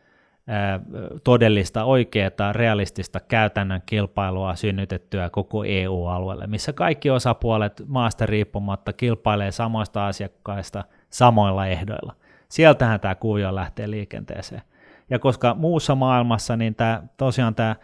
todellista, 1.25 1.85
oikeaa, 1.85 2.53
realistista 2.53 3.21
käytännön 3.21 3.83
kilpailua 3.87 4.55
synnytettyä 4.55 5.31
koko 5.31 5.65
EU-alueelle, 5.65 6.47
missä 6.47 6.73
kaikki 6.73 7.11
osapuolet 7.11 7.83
maasta 7.87 8.27
riippumatta 8.27 8.93
kilpailee 8.93 9.51
samoista 9.51 10.07
asiakkaista 10.07 10.85
samoilla 11.11 11.67
ehdoilla. 11.67 12.15
Sieltähän 12.49 13.01
tämä 13.01 13.15
kuvio 13.15 13.55
lähtee 13.55 13.91
liikenteeseen. 13.91 14.63
Ja 15.11 15.19
koska 15.19 15.55
muussa 15.55 15.95
maailmassa, 15.95 16.57
niin 16.57 16.75
tämä, 16.75 17.03
tosiaan 17.17 17.55
tämä, 17.55 17.77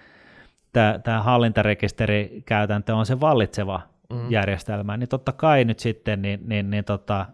tämä, 0.72 0.98
tämä 1.04 1.22
hallintarekisterikäytäntö 1.22 2.94
on 2.94 3.06
se 3.06 3.20
vallitseva 3.20 3.80
mm. 4.12 4.30
järjestelmä, 4.30 4.96
niin 4.96 5.08
totta 5.08 5.32
kai 5.32 5.64
nyt 5.64 5.78
sitten 5.78 6.22
niin, 6.22 6.40
niin, 6.46 6.70
niin 6.70 6.84
tota, 6.84 7.26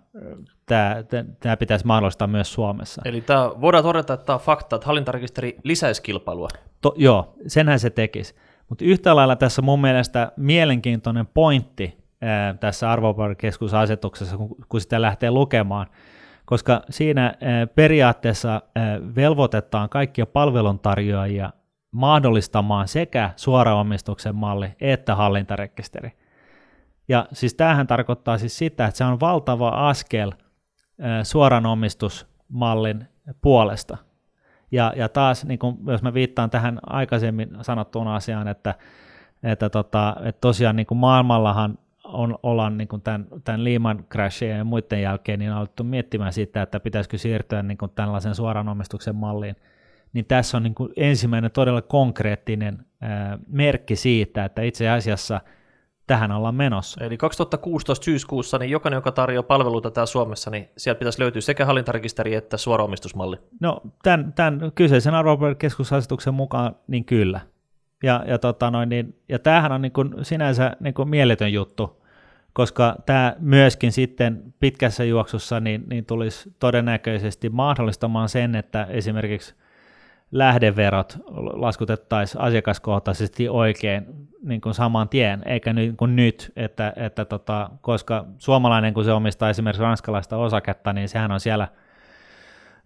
tämä, 0.66 0.96
tämä 1.40 1.56
pitäisi 1.56 1.86
mahdollistaa 1.86 2.28
myös 2.28 2.52
Suomessa. 2.52 3.02
Eli 3.04 3.20
tämä, 3.20 3.50
voidaan 3.60 3.84
todeta, 3.84 4.14
että 4.14 4.26
tämä 4.26 4.34
on 4.34 4.40
fakta, 4.40 4.76
että 4.76 4.86
hallintarekisteri 4.86 5.56
lisäisi 5.62 6.02
kilpailua. 6.02 6.48
To, 6.80 6.94
joo, 6.96 7.34
senhän 7.46 7.78
se 7.78 7.90
tekisi. 7.90 8.34
Mutta 8.68 8.84
yhtä 8.84 9.16
lailla 9.16 9.36
tässä 9.36 9.62
mun 9.62 9.80
mielestä 9.80 10.32
mielenkiintoinen 10.36 11.26
pointti 11.26 11.98
ää, 12.20 12.54
tässä 12.54 12.90
arvopaperikeskusasetuksessa, 12.90 14.36
kun, 14.36 14.56
kun 14.68 14.80
sitä 14.80 15.02
lähtee 15.02 15.30
lukemaan, 15.30 15.86
koska 16.52 16.82
siinä 16.90 17.24
ää, 17.24 17.66
periaatteessa 17.66 18.62
ää, 18.74 19.00
velvoitetaan 19.16 19.88
kaikkia 19.88 20.26
palveluntarjoajia 20.26 21.50
mahdollistamaan 21.90 22.88
sekä 22.88 23.30
suoraomistuksen 23.36 24.34
malli 24.34 24.74
että 24.80 25.14
hallintarekisteri. 25.14 26.12
Ja 27.08 27.26
siis 27.32 27.54
tämähän 27.54 27.86
tarkoittaa 27.86 28.38
siis 28.38 28.58
sitä, 28.58 28.86
että 28.86 28.98
se 28.98 29.04
on 29.04 29.20
valtava 29.20 29.68
askel 29.68 30.32
suoran 31.22 31.66
omistusmallin 31.66 33.08
puolesta. 33.40 33.96
Ja, 34.72 34.92
ja 34.96 35.08
taas, 35.08 35.44
niin 35.44 35.58
kun, 35.58 35.78
jos 35.86 36.02
mä 36.02 36.14
viittaan 36.14 36.50
tähän 36.50 36.78
aikaisemmin 36.86 37.50
sanottuun 37.62 38.08
asiaan, 38.08 38.48
että, 38.48 38.74
että, 39.42 39.70
tota, 39.70 40.16
että 40.24 40.40
tosiaan 40.40 40.76
niin 40.76 40.86
maailmallahan 40.94 41.78
on, 42.04 42.38
ollaan 42.42 42.78
niin 42.78 42.88
tämän, 43.04 43.26
tämän 43.44 43.64
Lehman 43.64 44.04
Crashien 44.12 44.58
ja 44.58 44.64
muiden 44.64 45.02
jälkeen 45.02 45.38
niin 45.38 45.52
alettu 45.52 45.84
miettimään 45.84 46.32
sitä, 46.32 46.62
että 46.62 46.80
pitäisikö 46.80 47.18
siirtyä 47.18 47.62
niin 47.62 47.78
tällaisen 47.94 48.34
suoran 48.34 48.68
omistuksen 48.68 49.16
malliin, 49.16 49.56
niin 50.12 50.24
tässä 50.24 50.56
on 50.56 50.62
niin 50.62 50.74
ensimmäinen 50.96 51.50
todella 51.50 51.82
konkreettinen 51.82 52.86
ää, 53.00 53.38
merkki 53.46 53.96
siitä, 53.96 54.44
että 54.44 54.62
itse 54.62 54.88
asiassa– 54.88 55.40
tähän 56.06 56.32
ollaan 56.32 56.54
menossa. 56.54 57.04
Eli 57.04 57.16
2016 57.16 58.04
syyskuussa 58.04 58.58
niin 58.58 58.70
jokainen, 58.70 58.96
joka 58.96 59.12
tarjoaa 59.12 59.42
palveluita 59.42 59.90
täällä 59.90 60.06
Suomessa, 60.06 60.50
niin 60.50 60.68
sieltä 60.76 60.98
pitäisi 60.98 61.20
löytyä 61.20 61.40
sekä 61.40 61.66
hallintarekisteri 61.66 62.34
että 62.34 62.56
suoraomistusmalli. 62.56 63.36
No 63.60 63.80
tämän, 64.02 64.32
tämän 64.32 64.72
kyseisen 64.74 65.14
arvopaperikeskusasetuksen 65.14 66.34
mukaan 66.34 66.76
niin 66.86 67.04
kyllä. 67.04 67.40
Ja, 68.02 68.24
ja, 68.26 68.38
tota 68.38 68.70
noin, 68.70 68.88
niin, 68.88 69.14
ja 69.28 69.38
tämähän 69.38 69.72
on 69.72 69.82
niin 69.82 69.92
kuin 69.92 70.14
sinänsä 70.22 70.76
niin 70.80 70.94
kuin 70.94 71.08
mieletön 71.08 71.52
juttu, 71.52 72.02
koska 72.52 72.96
tämä 73.06 73.36
myöskin 73.38 73.92
sitten 73.92 74.54
pitkässä 74.60 75.04
juoksussa 75.04 75.60
niin, 75.60 75.84
niin 75.90 76.04
tulisi 76.04 76.54
todennäköisesti 76.58 77.48
mahdollistamaan 77.48 78.28
sen, 78.28 78.54
että 78.54 78.86
esimerkiksi 78.90 79.54
lähdeverot 80.32 81.18
laskutettaisiin 81.52 82.40
asiakaskohtaisesti 82.40 83.48
oikein 83.48 84.06
niin 84.42 84.60
kuin 84.60 84.74
saman 84.74 85.08
tien, 85.08 85.42
eikä 85.46 85.72
niin 85.72 85.96
kuin 85.96 86.16
nyt, 86.16 86.52
että, 86.56 86.92
että 86.96 87.24
tota, 87.24 87.70
koska 87.80 88.24
suomalainen, 88.38 88.94
kun 88.94 89.04
se 89.04 89.12
omistaa 89.12 89.50
esimerkiksi 89.50 89.82
ranskalaista 89.82 90.36
osaketta, 90.36 90.92
niin 90.92 91.08
sehän 91.08 91.32
on 91.32 91.40
siellä, 91.40 91.68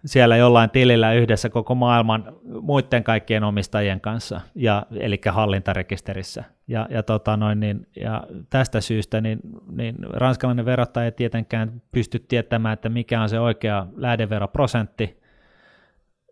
siellä 0.05 0.37
jollain 0.37 0.71
tilillä 0.71 1.13
yhdessä 1.13 1.49
koko 1.49 1.75
maailman 1.75 2.33
muiden 2.61 3.05
kaikkien 3.05 3.45
omistajien 3.45 4.01
kanssa, 4.01 4.41
ja, 4.55 4.87
eli 4.91 5.21
hallintarekisterissä. 5.31 6.45
Ja, 6.69 6.87
ja, 6.91 7.03
tota 7.03 7.37
noin, 7.37 7.61
niin, 7.61 7.87
ja 7.97 8.23
tästä 8.51 8.81
syystä 8.81 9.21
niin, 9.21 9.41
niin 9.73 9.97
ranskalainen 10.11 10.65
verottaja 10.65 11.05
ei 11.05 11.13
tietenkään 11.13 11.83
pysty 11.93 12.19
tietämään, 12.19 12.73
että 12.73 12.89
mikä 12.89 13.23
on 13.23 13.29
se 13.29 13.41
oikea 13.41 13.87
lähdeveroprosentti, 13.97 15.21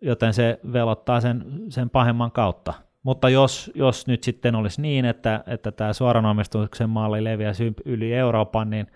joten 0.01 0.33
se 0.33 0.59
velottaa 0.73 1.21
sen, 1.21 1.45
sen 1.69 1.89
pahemman 1.89 2.31
kautta. 2.31 2.73
Mutta 3.03 3.29
jos, 3.29 3.71
jos 3.75 4.07
nyt 4.07 4.23
sitten 4.23 4.55
olisi 4.55 4.81
niin, 4.81 5.05
että, 5.05 5.43
että 5.47 5.71
tämä 5.71 5.93
suoranomistuksen 5.93 6.89
malli 6.89 7.23
leviäisi 7.23 7.73
yli 7.85 8.13
Euroopan, 8.13 8.69
niin 8.69 8.87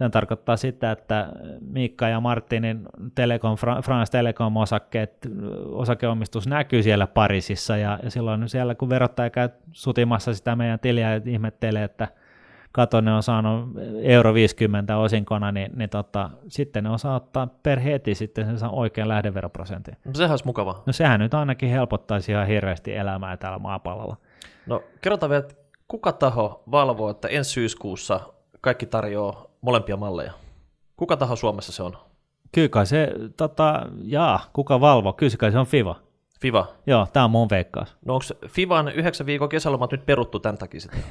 sen 0.00 0.10
tarkoittaa 0.10 0.56
sitä, 0.56 0.90
että 0.90 1.28
Miikka 1.60 2.08
ja 2.08 2.20
Martinin 2.20 2.88
Telekom, 3.14 3.56
France 3.84 4.12
Telekom 4.12 4.56
osakkeet, 4.56 5.28
osakeomistus 5.66 6.46
näkyy 6.46 6.82
siellä 6.82 7.06
Pariisissa 7.06 7.76
ja, 7.76 7.98
ja 8.02 8.10
silloin 8.10 8.48
siellä 8.48 8.74
kun 8.74 8.88
verottaja 8.88 9.30
käy 9.30 9.48
sutimassa 9.72 10.34
sitä 10.34 10.56
meidän 10.56 10.80
tiliä 10.80 11.14
ja 11.14 11.20
ihmettelee, 11.24 11.84
että 11.84 12.08
kato, 12.72 13.00
ne 13.00 13.14
on 13.14 13.22
saanut 13.22 13.68
euro 14.02 14.34
50 14.34 14.96
osinkona, 14.96 15.52
niin, 15.52 15.72
niin 15.76 15.90
tota, 15.90 16.30
sitten 16.48 16.84
ne 16.84 16.90
osaa 16.90 17.16
ottaa 17.16 17.48
per 17.62 17.80
heti 17.80 18.14
sitten 18.14 18.58
sen 18.58 18.70
oikean 18.70 19.08
lähdeveroprosentin. 19.08 19.96
No 20.04 20.14
sehän 20.14 20.30
olisi 20.30 20.46
mukava. 20.46 20.82
No 20.86 20.92
sehän 20.92 21.20
nyt 21.20 21.34
ainakin 21.34 21.70
helpottaisi 21.70 22.32
ihan 22.32 22.46
hirveästi 22.46 22.96
elämää 22.96 23.36
täällä 23.36 23.58
maapallolla. 23.58 24.16
No 24.66 24.82
kerrotaan 25.00 25.30
vielä, 25.30 25.40
että 25.40 25.54
kuka 25.88 26.12
taho 26.12 26.62
valvoo, 26.70 27.10
että 27.10 27.28
ensi 27.28 27.50
syyskuussa 27.50 28.20
kaikki 28.60 28.86
tarjoaa 28.86 29.49
molempia 29.60 29.96
malleja? 29.96 30.32
Kuka 30.96 31.16
taho 31.16 31.36
Suomessa 31.36 31.72
se 31.72 31.82
on? 31.82 31.96
Kyllä 32.52 32.68
kai 32.68 32.86
se, 32.86 33.12
tota, 33.36 33.86
jaa, 34.02 34.40
kuka 34.52 34.80
valvoo? 34.80 35.12
Kyllä 35.12 35.36
kai 35.38 35.52
se 35.52 35.58
on 35.58 35.66
FIVA. 35.66 35.96
FIVA. 36.40 36.66
Joo, 36.86 37.06
tämä 37.12 37.24
on 37.24 37.30
mun 37.30 37.50
veikkaus. 37.50 37.96
No 38.04 38.14
onko 38.14 38.24
FIVAn 38.48 38.88
yhdeksän 38.88 39.26
viikon 39.26 39.48
kesälomat 39.48 39.92
nyt 39.92 40.06
peruttu 40.06 40.40
tämän 40.40 40.58
takia 40.58 40.80
sitten? 40.80 41.02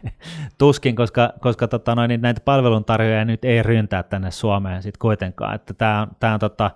Tuskin, 0.58 0.96
koska, 0.96 1.32
koska 1.40 1.68
tota, 1.68 1.94
noin, 1.94 2.08
niin 2.08 2.20
näitä 2.20 2.40
palveluntarjoajia 2.40 3.24
nyt 3.24 3.44
ei 3.44 3.62
ryntää 3.62 4.02
tänne 4.02 4.30
Suomeen 4.30 4.82
sitten 4.82 4.98
kuitenkaan. 4.98 5.54
Että 5.54 5.74
tämä, 5.74 6.08
tämä 6.20 6.34
on 6.34 6.40
tota, 6.40 6.70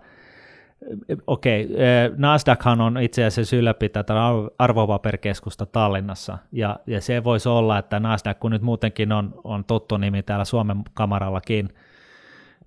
okei, 1.27 1.65
okay, 1.65 1.77
Nasdaqhan 2.17 2.81
on 2.81 2.99
itse 2.99 3.25
asiassa 3.25 3.57
ylläpitää 3.57 4.03
tätä 4.03 4.21
arvopaperikeskusta 4.59 5.67
Tallinnassa, 5.67 6.39
ja, 6.53 6.79
ja 6.87 7.01
se 7.01 7.25
voisi 7.25 7.49
olla, 7.49 7.79
että 7.79 8.01
Nasdaq, 8.01 8.39
kun 8.39 8.51
nyt 8.51 8.62
muutenkin 8.62 9.12
on, 9.12 9.41
on 9.45 9.65
tuttu 9.65 9.97
nimi 9.97 10.23
täällä 10.23 10.45
Suomen 10.45 10.83
kamarallakin, 10.95 11.69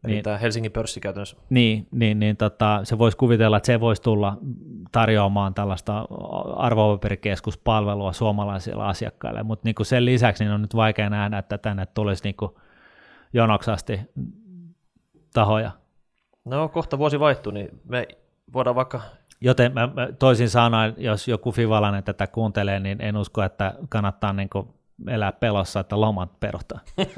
Eli 0.03 0.13
niin, 0.13 0.23
tämä 0.23 0.37
Helsingin 0.37 0.71
pörssi 0.71 0.99
käytännössä. 0.99 1.37
Niin, 1.49 1.87
niin, 1.91 2.19
niin 2.19 2.37
tota, 2.37 2.79
se 2.83 2.97
voisi 2.97 3.17
kuvitella, 3.17 3.57
että 3.57 3.67
se 3.67 3.79
voisi 3.79 4.01
tulla 4.01 4.37
tarjoamaan 4.91 5.53
tällaista 5.53 6.05
arvopaperikeskuspalvelua 6.55 8.13
suomalaisille 8.13 8.83
asiakkaille, 8.83 9.43
mutta 9.43 9.61
niin 9.65 9.75
sen 9.85 10.05
lisäksi 10.05 10.43
niin 10.43 10.53
on 10.53 10.61
nyt 10.61 10.75
vaikea 10.75 11.09
nähdä, 11.09 11.37
että 11.37 11.57
tänne 11.57 11.85
tulisi 11.85 12.23
niin 12.23 12.51
jonoksasti 13.33 14.01
tahoja. 15.33 15.71
No 16.49 16.69
kohta 16.69 16.97
vuosi 16.97 17.19
vaihtuu, 17.19 17.51
niin 17.51 17.81
me 17.85 18.07
voidaan 18.53 18.75
vaikka 18.75 19.01
Joten 19.41 19.73
mä, 19.73 19.87
mä 19.87 20.07
toisin 20.19 20.49
sanoen, 20.49 20.93
jos 20.97 21.27
joku 21.27 21.51
Fivalainen 21.51 22.03
tätä 22.03 22.27
kuuntelee, 22.27 22.79
niin 22.79 23.01
en 23.01 23.17
usko, 23.17 23.43
että 23.43 23.73
kannattaa 23.89 24.33
niin 24.33 24.49
elää 25.07 25.31
pelossa, 25.31 25.79
että 25.79 26.01
lomat 26.01 26.39
peruttaa. 26.39 26.79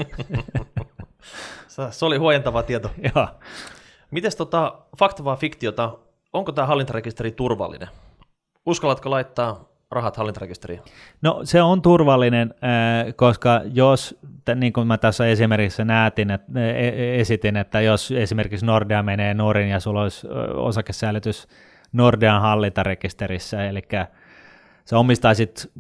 Se 1.92 2.06
oli 2.06 2.18
huojentava 2.18 2.64
tieto. 2.64 2.92
Joo. 3.16 3.28
Mites 4.12 4.36
tota, 4.36 4.80
fakta 4.98 5.24
vai 5.24 5.38
fiktiota, 5.38 5.98
onko 6.34 6.52
tämä 6.52 6.68
hallintarekisteri 6.68 7.32
turvallinen? 7.32 7.88
Uskallatko 8.66 9.12
laittaa 9.12 9.71
rahat 9.92 10.18
hallintarekisteriin? 10.18 10.82
No 11.22 11.42
se 11.44 11.62
on 11.62 11.82
turvallinen, 11.82 12.54
äh, 12.64 13.14
koska 13.16 13.62
jos, 13.74 14.20
niin 14.56 14.74
kuin 14.74 14.88
mä 14.88 14.98
tässä 14.98 15.28
esimerkiksi 15.28 15.86
näetin, 15.86 16.32
että, 16.32 16.60
e, 16.60 16.88
e, 16.90 17.20
esitin, 17.20 17.58
että 17.58 17.82
jos 17.82 18.12
esimerkiksi 18.12 18.66
Nordea 18.66 19.04
menee 19.04 19.34
nurin 19.34 19.70
ja 19.70 19.80
sulla 19.80 20.02
olisi 20.02 20.28
osakesäilytys 20.56 21.48
Nordean 21.94 22.42
hallintarekisterissä, 22.42 23.66
eli 23.66 23.82
sä 24.86 24.98
omistaisit 24.98 25.72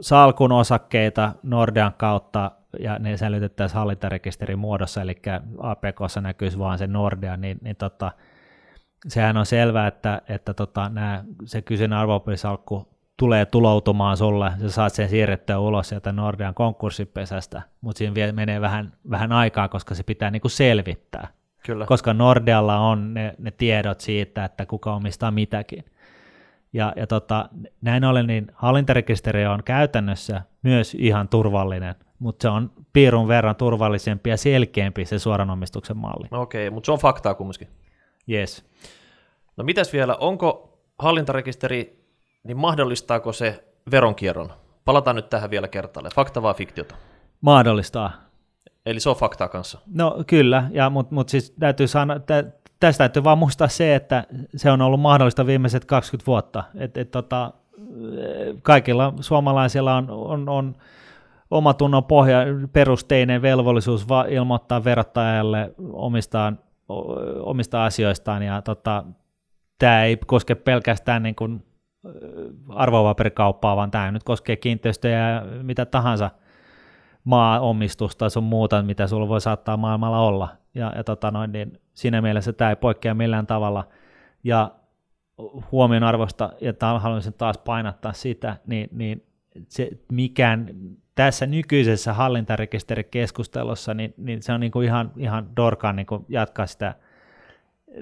salkun 0.00 0.52
osakkeita 0.52 1.32
Nordean 1.42 1.94
kautta 1.96 2.50
ja 2.78 2.98
ne 2.98 3.16
säilytettäisiin 3.16 3.78
hallintarekisterin 3.78 4.58
muodossa, 4.58 5.02
eli 5.02 5.16
APKssa 5.58 6.20
näkyisi 6.20 6.58
vaan 6.58 6.78
se 6.78 6.86
Nordea, 6.86 7.36
niin, 7.36 7.58
niin 7.62 7.76
tota, 7.76 8.12
sehän 9.08 9.36
on 9.36 9.46
selvää, 9.46 9.86
että, 9.86 10.22
että 10.28 10.54
tota, 10.54 10.88
nää, 10.88 11.24
se 11.44 11.62
kyseinen 11.62 11.98
arvopaperisalkku 11.98 12.93
tulee 13.16 13.46
tuloutumaan 13.46 14.16
sulle, 14.16 14.52
sä 14.60 14.70
saat 14.70 14.92
sen 14.92 15.08
siirrettyä 15.08 15.58
ulos 15.58 15.88
sieltä 15.88 16.12
Nordean 16.12 16.54
konkurssipesästä, 16.54 17.62
mutta 17.80 17.98
siinä 17.98 18.14
vielä 18.14 18.32
menee 18.32 18.60
vähän, 18.60 18.92
vähän 19.10 19.32
aikaa, 19.32 19.68
koska 19.68 19.94
se 19.94 20.02
pitää 20.02 20.30
niinku 20.30 20.48
selvittää. 20.48 21.28
Kyllä. 21.66 21.86
Koska 21.86 22.14
Nordealla 22.14 22.78
on 22.78 23.14
ne, 23.14 23.34
ne 23.38 23.50
tiedot 23.50 24.00
siitä, 24.00 24.44
että 24.44 24.66
kuka 24.66 24.94
omistaa 24.94 25.30
mitäkin. 25.30 25.84
Ja, 26.72 26.92
ja 26.96 27.06
tota, 27.06 27.48
näin 27.80 28.04
ollen 28.04 28.26
niin 28.26 28.46
hallintarekisteri 28.54 29.46
on 29.46 29.62
käytännössä 29.64 30.42
myös 30.62 30.94
ihan 30.94 31.28
turvallinen, 31.28 31.94
mutta 32.18 32.42
se 32.42 32.48
on 32.48 32.70
piirun 32.92 33.28
verran 33.28 33.56
turvallisempi 33.56 34.30
ja 34.30 34.36
selkeämpi 34.36 35.04
se 35.04 35.18
suoran 35.18 35.50
omistuksen 35.50 35.96
malli. 35.96 36.28
No 36.30 36.40
okei, 36.40 36.70
mutta 36.70 36.86
se 36.86 36.92
on 36.92 36.98
faktaa 36.98 37.34
kumminkin. 37.34 37.68
Yes. 38.30 38.64
No 39.56 39.64
mitäs 39.64 39.92
vielä, 39.92 40.16
onko 40.16 40.78
hallintarekisteri, 40.98 42.03
niin 42.44 42.56
mahdollistaako 42.56 43.32
se 43.32 43.64
veronkierron? 43.90 44.52
Palataan 44.84 45.16
nyt 45.16 45.30
tähän 45.30 45.50
vielä 45.50 45.68
kertaalle. 45.68 46.10
Fakta 46.14 46.42
vai 46.42 46.54
fiktiota? 46.54 46.94
Mahdollistaa. 47.40 48.12
Eli 48.86 49.00
se 49.00 49.10
on 49.10 49.16
faktaa 49.16 49.48
kanssa. 49.48 49.78
No 49.94 50.24
kyllä, 50.26 50.64
ja, 50.70 50.90
mutta 50.90 51.14
mut 51.14 51.28
siis 51.28 51.54
täytyy 51.60 51.86
sanoa, 51.86 52.16
että 52.16 52.44
tästä 52.80 52.98
täytyy 52.98 53.24
vaan 53.24 53.38
muistaa 53.38 53.68
se, 53.68 53.94
että 53.94 54.24
se 54.56 54.70
on 54.70 54.82
ollut 54.82 55.00
mahdollista 55.00 55.46
viimeiset 55.46 55.84
20 55.84 56.26
vuotta. 56.26 56.64
Et, 56.74 56.96
et, 56.96 57.10
tota, 57.10 57.52
kaikilla 58.62 59.12
suomalaisilla 59.20 59.94
on, 59.94 60.10
on, 60.10 60.48
on 60.48 60.74
omatunnon 61.50 62.04
pohja, 62.04 62.38
perusteinen 62.72 63.42
velvollisuus 63.42 64.08
va- 64.08 64.26
ilmoittaa 64.28 64.84
verottajalle 64.84 65.74
omistaan, 65.92 66.58
omista 67.40 67.84
asioistaan, 67.84 68.42
ja 68.42 68.62
tota, 68.62 69.04
tämä 69.78 70.04
ei 70.04 70.16
koske 70.16 70.54
pelkästään 70.54 71.22
niin 71.22 71.34
kuin 71.34 71.64
arvopaperikauppaa, 72.68 73.76
vaan 73.76 73.90
tämä 73.90 74.12
nyt 74.12 74.22
koskee 74.22 74.56
kiinteistöjä 74.56 75.30
ja 75.30 75.42
mitä 75.62 75.86
tahansa 75.86 76.30
maaomistusta 77.24 78.28
sun 78.28 78.44
muuta, 78.44 78.82
mitä 78.82 79.06
sulla 79.06 79.28
voi 79.28 79.40
saattaa 79.40 79.76
maailmalla 79.76 80.20
olla. 80.20 80.48
Ja, 80.74 80.92
ja 80.96 81.04
tota 81.04 81.30
noin, 81.30 81.52
niin 81.52 81.72
siinä 81.94 82.22
mielessä 82.22 82.52
tämä 82.52 82.70
ei 82.70 82.76
poikkea 82.76 83.14
millään 83.14 83.46
tavalla. 83.46 83.88
Ja 84.44 84.70
huomion 85.72 86.02
arvosta, 86.02 86.52
ja 86.60 86.98
haluaisin 86.98 87.32
taas 87.32 87.58
painottaa 87.58 88.12
sitä, 88.12 88.56
niin, 88.66 88.88
niin 88.92 89.26
se 89.68 89.90
mikään 90.12 90.70
tässä 91.14 91.46
nykyisessä 91.46 92.12
hallintarekisterikeskustelussa, 92.12 93.94
niin, 93.94 94.14
niin 94.16 94.42
se 94.42 94.52
on 94.52 94.60
niin 94.60 94.72
kuin 94.72 94.86
ihan, 94.86 95.12
ihan 95.16 95.48
dorkaan 95.56 95.96
niin 95.96 96.06
kuin 96.06 96.24
jatkaa 96.28 96.66
sitä 96.66 96.94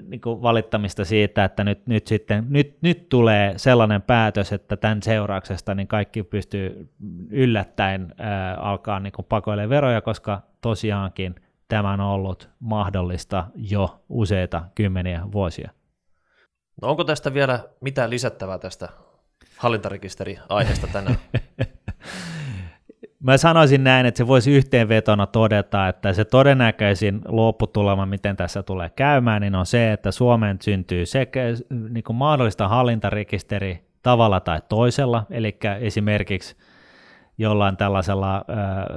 niin 0.01 0.21
kuin 0.21 0.41
valittamista 0.41 1.05
siitä, 1.05 1.43
että 1.45 1.63
nyt, 1.63 1.87
nyt, 1.87 2.07
sitten, 2.07 2.45
nyt, 2.49 2.77
nyt 2.81 3.09
tulee 3.09 3.53
sellainen 3.57 4.01
päätös, 4.01 4.53
että 4.53 4.77
tämän 4.77 5.03
seurauksesta 5.03 5.75
niin 5.75 5.87
kaikki 5.87 6.23
pystyy 6.23 6.89
yllättäen 7.29 8.13
ää, 8.17 8.55
alkaa 8.55 8.99
niin 8.99 9.13
kuin 9.13 9.25
pakoille 9.25 9.69
veroja, 9.69 10.01
koska 10.01 10.41
tosiaankin 10.61 11.35
tämä 11.67 11.93
on 11.93 11.99
ollut 11.99 12.49
mahdollista 12.59 13.45
jo 13.55 14.03
useita 14.09 14.63
kymmeniä 14.75 15.21
vuosia. 15.31 15.71
No 16.81 16.89
onko 16.89 17.03
tästä 17.03 17.33
vielä 17.33 17.59
mitään 17.81 18.09
lisättävää 18.09 18.57
tästä 18.57 18.89
hallintarekisteri-aiheesta 19.57 20.87
tänään? 20.87 21.17
Mä 23.23 23.37
sanoisin 23.37 23.83
näin, 23.83 24.05
että 24.05 24.17
se 24.17 24.27
voisi 24.27 24.51
yhteenvetona 24.51 25.27
todeta, 25.27 25.87
että 25.87 26.13
se 26.13 26.25
todennäköisin 26.25 27.21
lopputulema, 27.27 28.05
miten 28.05 28.35
tässä 28.35 28.63
tulee 28.63 28.89
käymään, 28.89 29.41
niin 29.41 29.55
on 29.55 29.65
se, 29.65 29.93
että 29.93 30.11
Suomeen 30.11 30.57
syntyy 30.61 31.05
sekä 31.05 31.41
niin 31.89 32.03
kuin 32.03 32.15
mahdollista 32.15 32.67
hallintarekisteri 32.67 33.83
tavalla 34.01 34.39
tai 34.39 34.61
toisella, 34.69 35.25
eli 35.29 35.57
esimerkiksi 35.79 36.55
jollain 37.37 37.77
tällaisella 37.77 38.35
äh, 38.35 38.43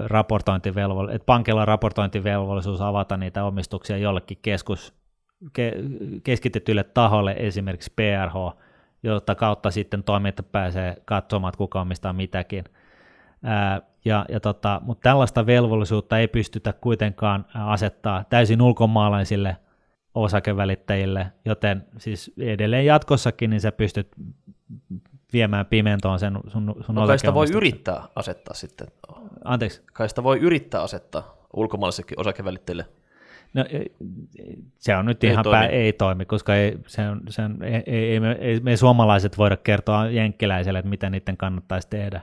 raportointivelvollisuus, 0.07 1.15
että 1.15 1.27
pankilla 1.27 1.61
on 1.61 1.69
raportointivelvollisuus 1.69 2.81
avata 2.81 3.17
niitä 3.17 3.45
omistuksia 3.45 3.97
jollekin 3.97 4.39
keskus, 4.43 4.95
ke, 5.53 5.73
keskitetylle 6.25 6.85
taholle, 6.85 7.35
esimerkiksi 7.39 7.93
PRH, 7.97 8.59
jotta 9.03 9.35
kautta 9.35 9.71
sitten 9.71 10.05
toiminta 10.05 10.43
pääsee 10.43 10.97
katsomaan, 11.05 11.53
kuka 11.57 11.81
omistaa 11.81 12.13
mitäkin. 12.13 12.65
Ää, 13.47 13.83
ja, 14.05 14.27
ja 14.29 14.41
tota, 14.41 14.81
mutta 14.85 15.03
tällaista 15.03 15.47
velvollisuutta 15.47 16.19
ei 16.19 16.29
pystytä 16.29 16.73
kuitenkaan 16.73 17.47
asettaa 17.55 18.25
täysin 18.31 18.63
ulkomaalaisille 18.63 19.57
osakevälittäjille, 20.15 21.33
joten 21.45 21.87
siis 21.99 22.33
edelleen 22.39 22.87
jatkossakin 22.87 23.51
niin 23.51 23.61
sä 23.61 23.73
pystyt 23.73 24.09
viemään 25.33 25.67
pimentoon 25.67 26.19
sen 26.19 26.39
sun, 26.47 26.75
sun 26.81 26.95
no, 26.95 27.07
kai 27.07 27.19
sitä 27.19 27.35
voi 27.35 27.47
yrittää 27.55 28.03
asettaa 28.17 28.55
sitten. 28.55 28.87
Anteeksi? 29.45 29.83
Kai 29.93 30.09
sitä 30.09 30.23
voi 30.23 30.39
yrittää 30.39 30.83
asettaa 30.83 31.37
ulkomaalaisillekin 31.57 32.21
osakevälittäjille. 32.21 32.87
No, 33.55 33.65
se 34.79 34.97
on 34.97 35.07
nyt 35.07 35.25
ei 35.25 35.31
ihan 35.31 35.43
toimi. 35.43 35.59
Pää, 35.59 35.69
ei 35.69 35.93
toimi, 35.93 36.25
koska 36.25 36.55
ei, 36.55 36.79
se 36.87 37.09
on, 37.09 37.21
se 37.29 37.43
on, 37.43 37.63
ei, 37.63 37.83
ei, 37.87 38.21
me, 38.21 38.37
ei 38.41 38.61
me 38.61 38.77
suomalaiset 38.77 39.39
voida 39.39 39.57
kertoa 39.57 40.07
jenkkiläiselle, 40.07 40.79
että 40.79 40.89
mitä 40.89 41.11
niiden 41.11 41.37
kannattaisi 41.37 41.89
tehdä 41.91 42.21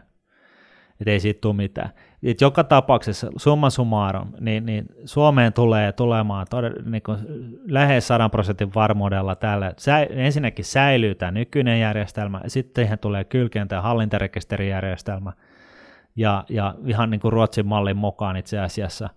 että 1.00 1.12
ei 1.12 1.20
siitä 1.20 1.42
tule 1.42 1.54
mitään. 1.54 1.90
Et 2.24 2.42
joka 2.42 2.64
tapauksessa 2.64 3.32
summa 3.38 3.70
summarum, 3.70 4.32
niin, 4.40 4.66
niin 4.66 4.86
Suomeen 5.06 5.54
tulee 5.54 5.92
tulemaan 5.92 6.48
todella, 6.50 6.82
niin 6.86 7.04
kuin 7.04 7.18
lähes 7.68 8.08
100 8.08 8.30
prosentin 8.30 8.74
varmuudella 8.76 9.36
täällä. 9.36 9.74
Sä, 9.78 10.00
ensinnäkin 10.00 10.66
säilyy 10.66 11.16
tämä 11.16 11.32
nykyinen 11.32 11.80
järjestelmä, 11.80 12.42
sitten 12.48 12.86
siihen 12.86 13.00
tulee 13.00 13.24
kylkeen 13.24 13.68
tämä 13.68 13.82
hallintarekisterijärjestelmä, 13.82 15.34
ja, 16.16 16.44
ja 16.50 16.76
ihan 16.86 17.10
niin 17.10 17.22
kuin 17.22 17.34
Ruotsin 17.34 17.68
mallin 17.68 17.98
mukaan 17.98 18.38
itse 18.38 18.60
asiassa. 18.60 19.10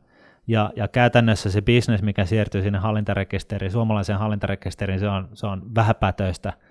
Ja, 0.46 0.70
ja 0.76 0.88
käytännössä 0.88 1.50
se 1.50 1.62
bisnes, 1.62 2.02
mikä 2.02 2.24
siirtyy 2.24 2.62
sinne 2.62 2.78
hallintarekisteriin, 2.78 3.72
suomalaiseen 3.72 4.18
hallintarekisteriin, 4.18 5.00
se 5.00 5.08
on, 5.08 5.28
se 5.34 5.46
on 5.46 5.74
vähäpätöistä– 5.74 6.52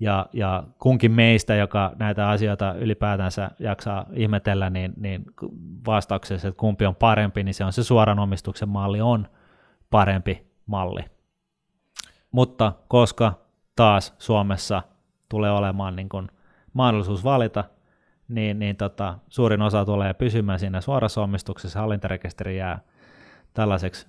ja, 0.00 0.26
ja 0.32 0.64
kunkin 0.78 1.12
meistä, 1.12 1.54
joka 1.54 1.92
näitä 1.98 2.28
asioita 2.28 2.74
ylipäätänsä 2.74 3.50
jaksaa 3.58 4.06
ihmetellä, 4.12 4.70
niin, 4.70 4.92
niin 4.96 5.24
vastauksessa, 5.86 6.48
että 6.48 6.60
kumpi 6.60 6.86
on 6.86 6.94
parempi, 6.94 7.44
niin 7.44 7.54
se 7.54 7.64
on 7.64 7.72
se 7.72 7.84
suoran 7.84 8.18
omistuksen 8.18 8.68
malli 8.68 9.00
on 9.00 9.28
parempi 9.90 10.46
malli. 10.66 11.04
Mutta 12.32 12.72
koska 12.88 13.32
taas 13.76 14.14
Suomessa 14.18 14.82
tulee 15.28 15.50
olemaan 15.50 15.96
niin 15.96 16.08
kuin 16.08 16.28
mahdollisuus 16.72 17.24
valita, 17.24 17.64
niin, 18.28 18.58
niin 18.58 18.76
tota, 18.76 19.18
suurin 19.28 19.62
osa 19.62 19.84
tulee 19.84 20.14
pysymään 20.14 20.58
siinä 20.58 20.80
suorassa 20.80 21.22
omistuksessa, 21.22 21.80
hallintarekisteri 21.80 22.56
jää 22.56 22.80
tällaiseksi 23.54 24.06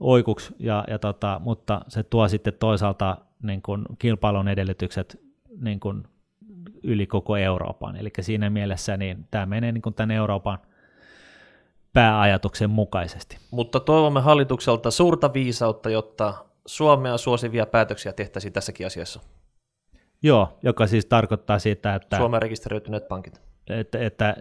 oikuksi, 0.00 0.54
ja, 0.58 0.84
ja 0.88 0.98
tota, 0.98 1.40
mutta 1.44 1.80
se 1.88 2.02
tuo 2.02 2.28
sitten 2.28 2.54
toisaalta 2.60 3.16
niin 3.46 3.62
kuin 3.62 3.84
kilpailun 3.98 4.48
edellytykset 4.48 5.20
niin 5.60 5.80
kuin 5.80 6.04
yli 6.82 7.06
koko 7.06 7.36
Euroopan. 7.36 7.96
Eli 7.96 8.10
siinä 8.20 8.50
mielessä 8.50 8.96
niin 8.96 9.26
tämä 9.30 9.46
menee 9.46 9.72
niin 9.72 9.82
kuin 9.82 9.94
tämän 9.94 10.10
Euroopan 10.10 10.58
pääajatuksen 11.92 12.70
mukaisesti. 12.70 13.38
Mutta 13.50 13.80
toivomme 13.80 14.20
hallitukselta 14.20 14.90
suurta 14.90 15.32
viisautta, 15.32 15.90
jotta 15.90 16.34
Suomea 16.66 17.16
suosivia 17.18 17.66
päätöksiä 17.66 18.12
tehtäisiin 18.12 18.52
tässäkin 18.52 18.86
asiassa. 18.86 19.20
Joo, 20.22 20.58
joka 20.62 20.86
siis 20.86 21.06
tarkoittaa 21.06 21.58
sitä, 21.58 21.94
että... 21.94 22.16
Suomeen 22.16 22.42
rekisteröityneet 22.42 23.08
pankit. 23.08 23.40
Että, 23.70 23.98
että 23.98 24.36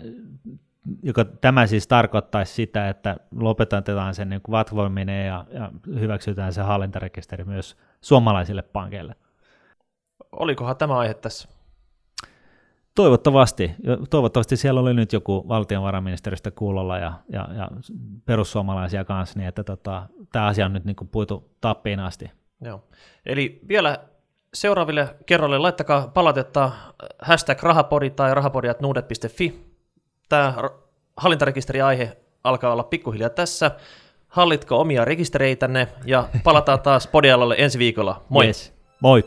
joka, 1.03 1.25
tämä 1.25 1.67
siis 1.67 1.87
tarkoittaisi 1.87 2.53
sitä, 2.53 2.89
että 2.89 3.17
lopetetaan 3.35 4.15
sen 4.15 4.29
niin 4.29 4.41
vatvoiminen 4.51 5.27
ja, 5.27 5.45
ja 5.49 5.71
hyväksytään 5.99 6.53
se 6.53 6.61
hallintarekisteri 6.61 7.43
myös 7.43 7.77
suomalaisille 8.01 8.61
pankeille. 8.61 9.15
olikohan 10.31 10.77
tämä 10.77 10.97
aihe 10.97 11.13
tässä? 11.13 11.49
Toivottavasti. 12.95 13.71
Toivottavasti 14.09 14.57
siellä 14.57 14.79
oli 14.79 14.93
nyt 14.93 15.13
joku 15.13 15.45
valtionvarainministeriöstä 15.47 16.51
kuulolla 16.51 16.97
ja, 16.97 17.13
ja, 17.29 17.47
ja 17.57 17.69
perussuomalaisia 18.25 19.05
kanssa, 19.05 19.39
niin 19.39 19.47
että 19.47 19.63
tota, 19.63 20.07
tämä 20.31 20.45
asia 20.45 20.65
on 20.65 20.73
nyt 20.73 20.85
niin 20.85 20.95
kuin 20.95 21.07
puitu 21.07 21.55
tappiin 21.61 21.99
asti. 21.99 22.31
Joo. 22.61 22.83
Eli 23.25 23.59
vielä 23.67 23.99
seuraaville 24.53 25.15
kerroille 25.25 25.57
laittakaa 25.57 26.07
palautetta 26.07 26.71
hashtag 27.21 27.63
rahapodi 27.63 28.09
tai 28.09 28.33
rahapodi.nuudet.fi. 28.33 29.74
Tämä 30.29 30.53
hallintarekisteriaihe 31.17 32.17
alkaa 32.43 32.73
olla 32.73 32.83
pikkuhiljaa 32.83 33.29
tässä. 33.29 33.71
Hallitko 34.27 34.79
omia 34.79 35.05
rekistereitänne 35.05 35.87
ja 36.05 36.29
palataan 36.43 36.81
taas 36.81 37.07
podialalle 37.07 37.55
ensi 37.57 37.79
viikolla. 37.79 38.25
Moi! 38.29 38.45
Yes. 38.45 38.73
Moi! 39.01 39.23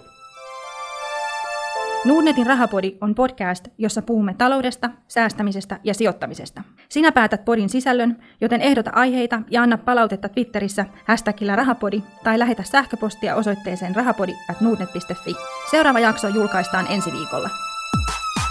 Nuudnetin 2.05 2.47
rahapodi 2.47 2.97
on 3.01 3.15
podcast, 3.15 3.69
jossa 3.79 4.03
puhumme 4.03 4.35
taloudesta, 4.39 4.91
säästämisestä 5.09 5.81
ja 5.85 5.95
sijoittamisesta. 5.95 6.63
Sinä 6.89 7.13
päätät 7.13 7.45
podin 7.45 7.69
sisällön, 7.69 8.23
joten 8.41 8.61
ehdota 8.61 8.91
aiheita 8.95 9.43
ja 9.51 9.63
anna 9.63 9.79
palautetta 9.79 10.29
Twitterissä 10.29 10.87
hashtagillä 11.05 11.57
rahapodi 11.57 12.03
tai 12.25 12.39
lähetä 12.39 12.63
sähköpostia 12.63 13.37
osoitteeseen 13.37 13.97
rahapodi.nuudnet.fi. 13.97 15.35
Seuraava 15.71 16.01
jakso 16.01 16.29
julkaistaan 16.29 16.87
ensi 16.91 17.13
viikolla. 17.13 17.51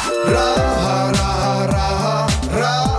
Raha, 0.07 1.11
raha, 1.17 1.67
raha, 1.73 2.27
raha. 2.61 2.96